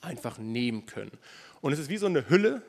[0.01, 1.11] einfach nehmen können.
[1.61, 2.61] Und es ist wie so eine Hülle,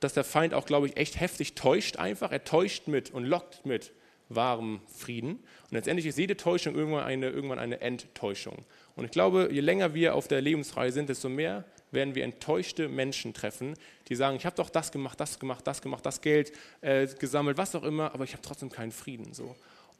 [0.00, 2.32] dass der Feind auch, glaube ich, echt heftig täuscht einfach.
[2.32, 3.92] Er täuscht mit und lockt mit
[4.28, 5.32] wahrem Frieden.
[5.34, 8.64] Und letztendlich ist jede Täuschung irgendwann eine, irgendwann eine Enttäuschung.
[8.96, 12.88] Und ich glaube, je länger wir auf der Lebensreihe sind, desto mehr werden wir enttäuschte
[12.88, 13.74] Menschen treffen,
[14.08, 17.58] die sagen, ich habe doch das gemacht, das gemacht, das gemacht, das Geld äh, gesammelt,
[17.58, 19.34] was auch immer, aber ich habe trotzdem keinen Frieden.
[19.34, 19.54] So.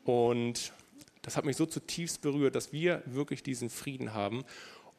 [0.05, 0.72] Und
[1.23, 4.45] das hat mich so zutiefst berührt, dass wir wirklich diesen Frieden haben.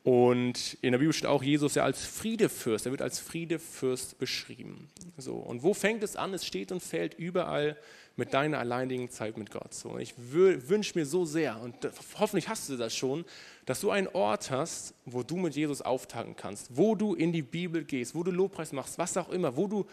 [0.03, 2.85] Und in der Bibel steht auch Jesus ja als Friedefürst.
[2.85, 4.89] Er wird als Friedefürst beschrieben.
[5.17, 5.35] So.
[5.35, 6.33] Und wo fängt es an?
[6.33, 7.77] Es steht und fällt überall
[8.17, 9.73] mit deiner alleinigen Zeit mit Gott.
[9.73, 9.97] So.
[9.97, 11.75] Ich wünsche mir so sehr, und
[12.19, 13.23] hoffentlich hast du das schon,
[13.65, 17.41] dass du einen Ort hast, wo du mit Jesus auftanken kannst, wo du in die
[17.41, 19.85] Bibel gehst, wo du Lobpreis machst, was auch immer, wo du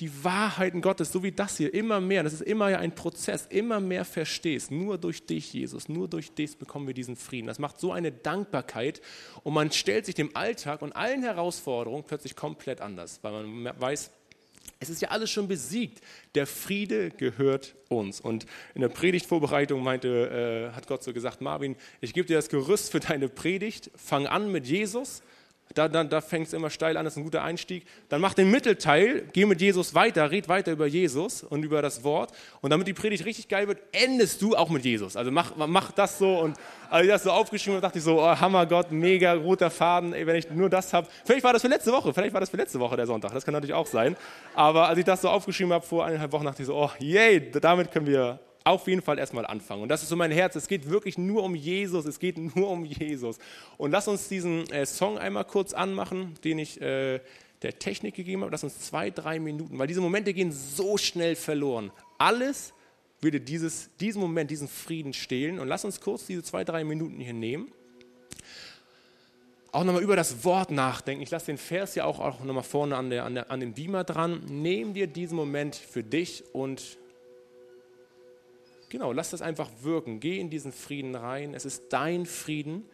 [0.00, 3.46] die Wahrheiten Gottes, so wie das hier, immer mehr, das ist immer ja ein Prozess,
[3.50, 4.70] immer mehr verstehst.
[4.70, 7.46] Nur durch dich, Jesus, nur durch dich bekommen wir diesen Frieden.
[7.46, 9.00] Das macht so eine Dankbarkeit
[9.42, 14.10] und man stellt sich dem Alltag und allen Herausforderungen plötzlich komplett anders, weil man weiß,
[14.82, 16.00] es ist ja alles schon besiegt.
[16.34, 18.18] Der Friede gehört uns.
[18.20, 22.48] Und in der Predigtvorbereitung meinte, äh, hat Gott so gesagt, Marvin, ich gebe dir das
[22.48, 23.90] Gerüst für deine Predigt.
[23.94, 25.22] Fang an mit Jesus
[25.74, 27.86] da, da, da fängt es immer steil an, das ist ein guter Einstieg.
[28.08, 32.02] Dann mach den Mittelteil, geh mit Jesus weiter, red weiter über Jesus und über das
[32.02, 32.32] Wort.
[32.60, 35.16] Und damit die Predigt richtig geil wird, endest du auch mit Jesus.
[35.16, 36.40] Also mach, mach das so.
[36.40, 36.56] Und
[36.90, 40.12] als ich das so aufgeschrieben habe, dachte ich so, oh, Hammer Gott, mega roter Faden,
[40.12, 41.06] ey, wenn ich nur das habe.
[41.24, 43.44] Vielleicht war das für letzte Woche, vielleicht war das für letzte Woche der Sonntag, das
[43.44, 44.16] kann natürlich auch sein.
[44.54, 47.50] Aber als ich das so aufgeschrieben habe vor eineinhalb Wochen, dachte ich so, oh, yay,
[47.52, 49.82] damit können wir auf jeden Fall erstmal anfangen.
[49.82, 50.54] Und das ist so mein Herz.
[50.54, 52.04] Es geht wirklich nur um Jesus.
[52.04, 53.38] Es geht nur um Jesus.
[53.78, 57.20] Und lass uns diesen äh, Song einmal kurz anmachen, den ich äh,
[57.62, 58.52] der Technik gegeben habe.
[58.52, 61.90] Lass uns zwei, drei Minuten, weil diese Momente gehen so schnell verloren.
[62.18, 62.74] Alles
[63.20, 65.58] würde dieses, diesen Moment, diesen Frieden stehlen.
[65.58, 67.72] Und lass uns kurz diese zwei, drei Minuten hier nehmen.
[69.72, 71.22] Auch nochmal über das Wort nachdenken.
[71.22, 73.72] Ich lasse den Vers ja auch, auch nochmal vorne an, der, an, der, an dem
[73.72, 74.42] Beamer dran.
[74.48, 76.98] Nehm dir diesen Moment für dich und
[78.90, 80.18] Genau, lass das einfach wirken.
[80.20, 81.54] Geh in diesen Frieden rein.
[81.54, 82.84] Es ist dein Frieden.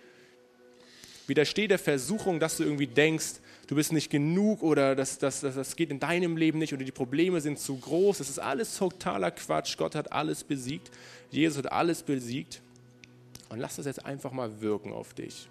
[1.26, 5.56] Widersteh der Versuchung, dass du irgendwie denkst, du bist nicht genug oder das, das, das,
[5.56, 8.18] das geht in deinem Leben nicht oder die Probleme sind zu groß.
[8.18, 9.76] Das ist alles totaler Quatsch.
[9.78, 10.90] Gott hat alles besiegt.
[11.30, 12.60] Jesus hat alles besiegt.
[13.48, 15.48] Und lass das jetzt einfach mal wirken auf dich.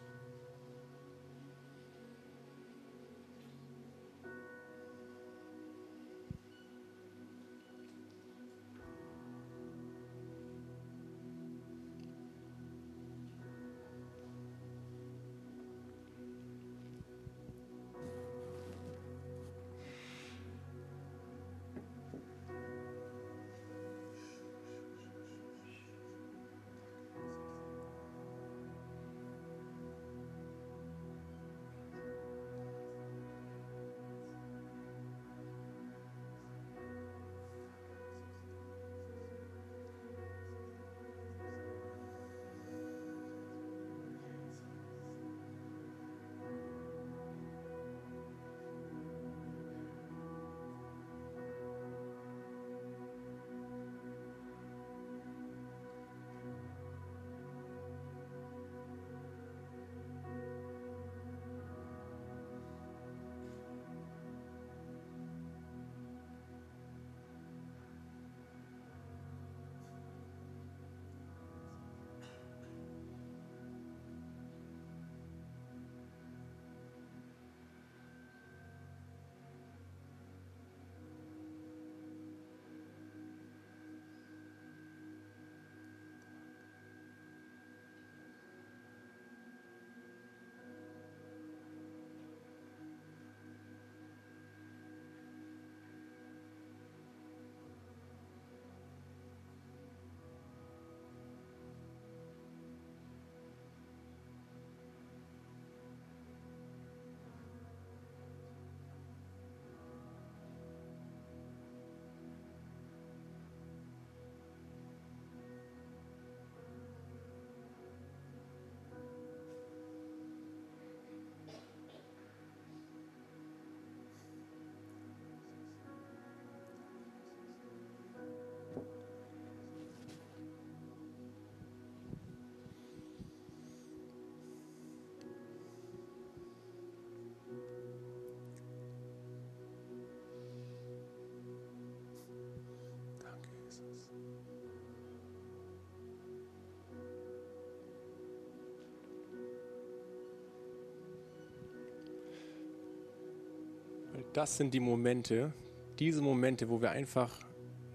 [154.36, 155.54] Das sind die Momente,
[155.98, 157.40] diese Momente, wo wir einfach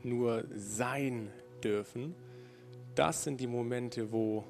[0.02, 1.30] nur sein
[1.62, 2.14] dürfen.
[2.94, 4.46] Das sind die Momente, wo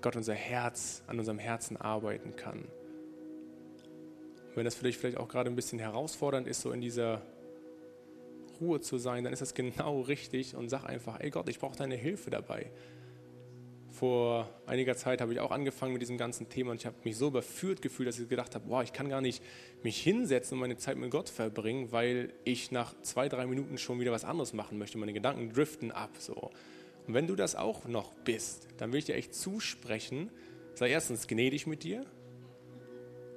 [0.00, 2.60] Gott unser Herz, an unserem Herzen arbeiten kann.
[2.60, 7.22] Und wenn das vielleicht, vielleicht auch gerade ein bisschen herausfordernd ist, so in dieser
[8.60, 11.76] Ruhe zu sein, dann ist das genau richtig und sag einfach, ey Gott, ich brauche
[11.76, 12.70] deine Hilfe dabei
[14.02, 17.16] vor einiger Zeit habe ich auch angefangen mit diesem ganzen Thema und ich habe mich
[17.16, 19.40] so überführt gefühlt, dass ich gedacht habe, boah, ich kann gar nicht
[19.84, 24.00] mich hinsetzen und meine Zeit mit Gott verbringen, weil ich nach zwei, drei Minuten schon
[24.00, 24.98] wieder was anderes machen möchte.
[24.98, 26.10] Meine Gedanken driften ab.
[26.18, 26.50] So.
[27.06, 30.32] Und wenn du das auch noch bist, dann will ich dir echt zusprechen,
[30.74, 32.04] sei erstens gnädig mit dir.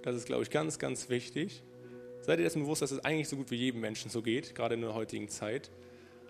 [0.02, 1.62] Das ist, glaube ich, ganz, ganz wichtig.
[2.22, 4.74] Sei dir dessen bewusst, dass es eigentlich so gut wie jedem Menschen so geht, gerade
[4.74, 5.70] in der heutigen Zeit.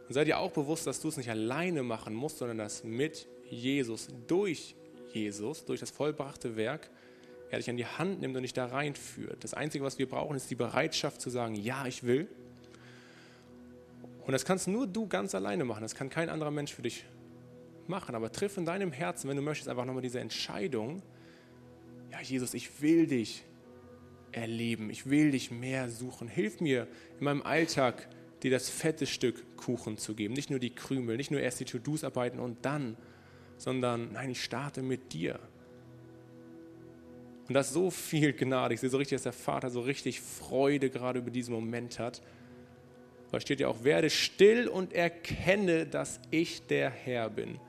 [0.10, 3.30] Und sei dir auch bewusst, dass du es nicht alleine machen musst, sondern das mit
[3.50, 4.76] Jesus, durch
[5.14, 6.90] Jesus, durch das vollbrachte Werk,
[7.50, 9.44] er dich an die Hand nimmt und dich da reinführt.
[9.44, 12.28] Das Einzige, was wir brauchen, ist die Bereitschaft zu sagen, ja, ich will.
[14.26, 15.82] Und das kannst nur du ganz alleine machen.
[15.82, 17.06] Das kann kein anderer Mensch für dich
[17.88, 18.16] machen.
[18.16, 21.04] Aber triff in deinem Herzen, wenn du möchtest, einfach nochmal diese Entscheidung,
[22.12, 23.44] ja, Jesus, ich will dich
[24.32, 24.90] erleben.
[24.90, 26.28] Ich will dich mehr suchen.
[26.28, 26.88] Hilf mir
[27.20, 28.08] in meinem Alltag,
[28.44, 30.34] dir das fette Stück Kuchen zu geben.
[30.34, 32.98] Nicht nur die Krümel, nicht nur erst die To-Dos arbeiten und dann
[33.58, 35.40] sondern nein, ich starte mit dir.
[37.48, 38.74] Und das ist so viel Gnade.
[38.74, 42.22] Ich sehe so richtig, dass der Vater so richtig Freude gerade über diesen Moment hat.
[43.32, 47.60] Da steht ja auch, werde still und erkenne, dass ich der Herr bin.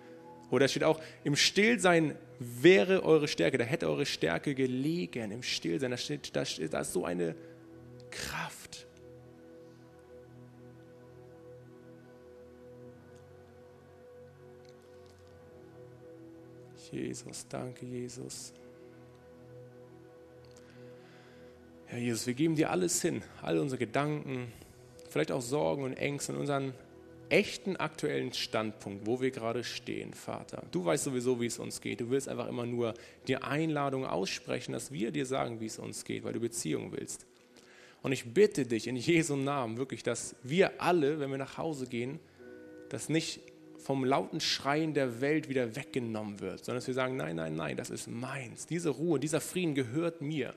[0.51, 5.43] Oder es steht auch, im Stillsein wäre eure Stärke, da hätte eure Stärke gelegen, im
[5.43, 5.91] Stillsein.
[5.91, 7.34] Da, steht, da, steht, da ist so eine
[8.11, 8.65] Kraft.
[16.93, 18.53] Jesus, danke Jesus.
[21.87, 24.53] Herr Jesus, wir geben dir alles hin, all unsere Gedanken,
[25.09, 26.74] vielleicht auch Sorgen und Ängste und unseren
[27.28, 30.62] echten aktuellen Standpunkt, wo wir gerade stehen, Vater.
[30.70, 32.01] Du weißt sowieso, wie es uns geht.
[32.01, 32.95] Du willst einfach immer nur
[33.26, 37.26] die Einladung aussprechen, dass wir dir sagen, wie es uns geht, weil du Beziehung willst.
[38.03, 41.87] Und ich bitte dich in Jesu Namen wirklich, dass wir alle, wenn wir nach Hause
[41.87, 42.20] gehen,
[42.89, 43.41] das nicht
[43.87, 47.76] vom lauten Schreien der Welt wieder weggenommen wird, sondern dass wir sagen, nein, nein, nein,
[47.76, 48.66] das ist meins.
[48.66, 50.55] Diese Ruhe, dieser Frieden gehört mir.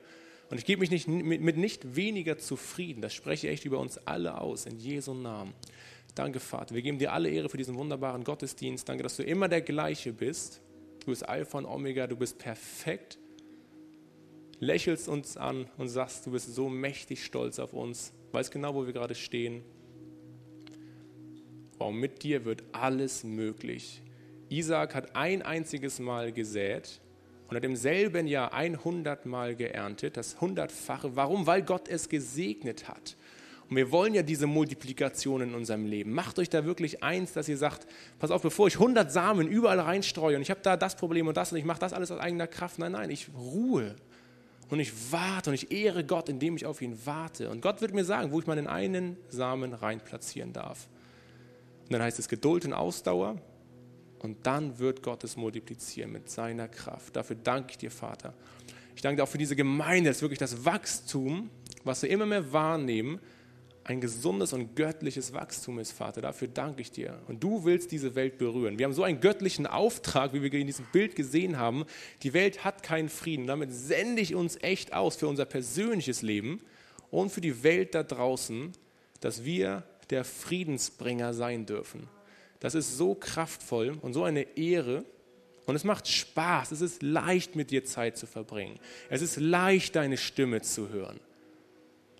[0.50, 3.02] Und ich gebe mich nicht, mit, mit nicht weniger zufrieden.
[3.02, 5.54] Das spreche ich echt über uns alle aus, in Jesu Namen.
[6.16, 6.74] Danke, Vater.
[6.74, 8.88] Wir geben dir alle Ehre für diesen wunderbaren Gottesdienst.
[8.88, 10.60] Danke, dass du immer der gleiche bist.
[10.98, 13.16] Du bist Alpha und Omega, du bist perfekt.
[14.58, 18.86] Lächelst uns an und sagst, du bist so mächtig stolz auf uns, weißt genau, wo
[18.86, 19.62] wir gerade stehen.
[21.80, 24.02] Wow, mit dir wird alles möglich.
[24.50, 27.00] Isaac hat ein einziges Mal gesät
[27.48, 31.16] und hat im selben Jahr 100 Mal geerntet, das hundertfache.
[31.16, 31.46] Warum?
[31.46, 33.16] Weil Gott es gesegnet hat.
[33.70, 36.12] Und wir wollen ja diese Multiplikation in unserem Leben.
[36.12, 37.86] Macht euch da wirklich eins, dass ihr sagt,
[38.18, 41.38] pass auf, bevor ich 100 Samen überall reinstreue und ich habe da das Problem und
[41.38, 42.78] das und ich mache das alles aus eigener Kraft.
[42.78, 43.96] Nein, nein, ich ruhe
[44.68, 47.48] und ich warte und ich ehre Gott, indem ich auf ihn warte.
[47.48, 50.90] Und Gott wird mir sagen, wo ich meinen einen Samen rein platzieren darf.
[51.90, 53.36] Und dann heißt es Geduld und Ausdauer.
[54.20, 57.16] Und dann wird Gott es multiplizieren mit seiner Kraft.
[57.16, 58.32] Dafür danke ich dir, Vater.
[58.94, 61.50] Ich danke dir auch für diese Gemeinde, dass wirklich das Wachstum,
[61.82, 63.18] was wir immer mehr wahrnehmen,
[63.82, 66.20] ein gesundes und göttliches Wachstum ist, Vater.
[66.20, 67.18] Dafür danke ich dir.
[67.26, 68.78] Und du willst diese Welt berühren.
[68.78, 71.86] Wir haben so einen göttlichen Auftrag, wie wir in diesem Bild gesehen haben.
[72.22, 73.48] Die Welt hat keinen Frieden.
[73.48, 76.60] Damit sende ich uns echt aus für unser persönliches Leben
[77.10, 78.70] und für die Welt da draußen,
[79.20, 82.08] dass wir der Friedensbringer sein dürfen.
[82.60, 85.04] Das ist so kraftvoll und so eine Ehre.
[85.66, 86.72] Und es macht Spaß.
[86.72, 88.78] Es ist leicht, mit dir Zeit zu verbringen.
[89.08, 91.20] Es ist leicht, deine Stimme zu hören.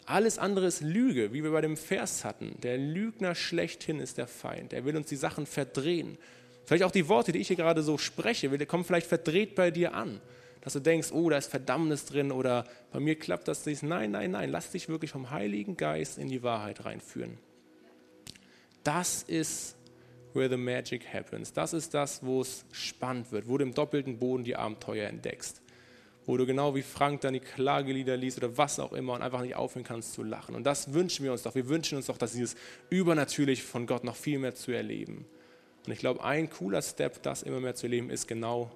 [0.07, 2.57] Alles andere ist Lüge, wie wir bei dem Vers hatten.
[2.63, 4.73] Der Lügner schlechthin ist der Feind.
[4.73, 6.19] Er will uns die Sachen verdrehen.
[6.65, 9.95] Vielleicht auch die Worte, die ich hier gerade so spreche, kommen vielleicht verdreht bei dir
[9.95, 10.21] an.
[10.63, 13.83] Dass du denkst, oh, da ist Verdammnis drin oder bei mir klappt das nicht.
[13.83, 14.51] Nein, nein, nein.
[14.51, 17.39] Lass dich wirklich vom Heiligen Geist in die Wahrheit reinführen.
[18.85, 19.77] Das ist
[20.35, 21.53] where the magic happens.
[21.53, 25.63] Das ist das, wo es spannend wird, wo du im doppelten Boden die Abenteuer entdeckst.
[26.27, 29.41] Wo du genau wie Frank dann die Klagelieder liest oder was auch immer und einfach
[29.41, 30.55] nicht aufhören kannst zu lachen.
[30.55, 31.55] Und das wünschen wir uns doch.
[31.55, 32.57] Wir wünschen uns doch, dass dieses
[32.91, 35.27] Übernatürlich von Gott noch viel mehr zu erleben.
[35.87, 38.71] Und ich glaube, ein cooler Step, das immer mehr zu erleben, ist genau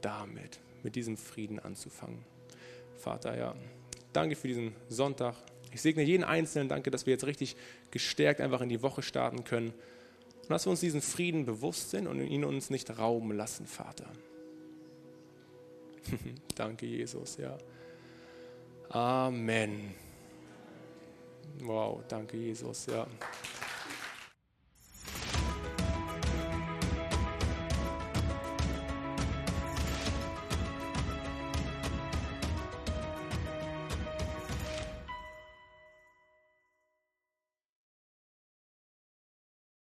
[0.00, 2.24] damit, mit diesem Frieden anzufangen.
[2.96, 3.54] Vater, ja,
[4.12, 5.34] danke für diesen Sonntag.
[5.72, 7.56] Ich segne jeden Einzelnen, danke, dass wir jetzt richtig
[7.90, 9.72] gestärkt einfach in die Woche starten können.
[10.42, 14.06] Und dass wir uns diesen Frieden bewusst sind und ihn uns nicht rauben lassen, Vater.
[16.54, 17.58] danke, Jesus, ja.
[18.88, 19.94] Amen.
[21.60, 23.06] Wow, danke Jesus, ja.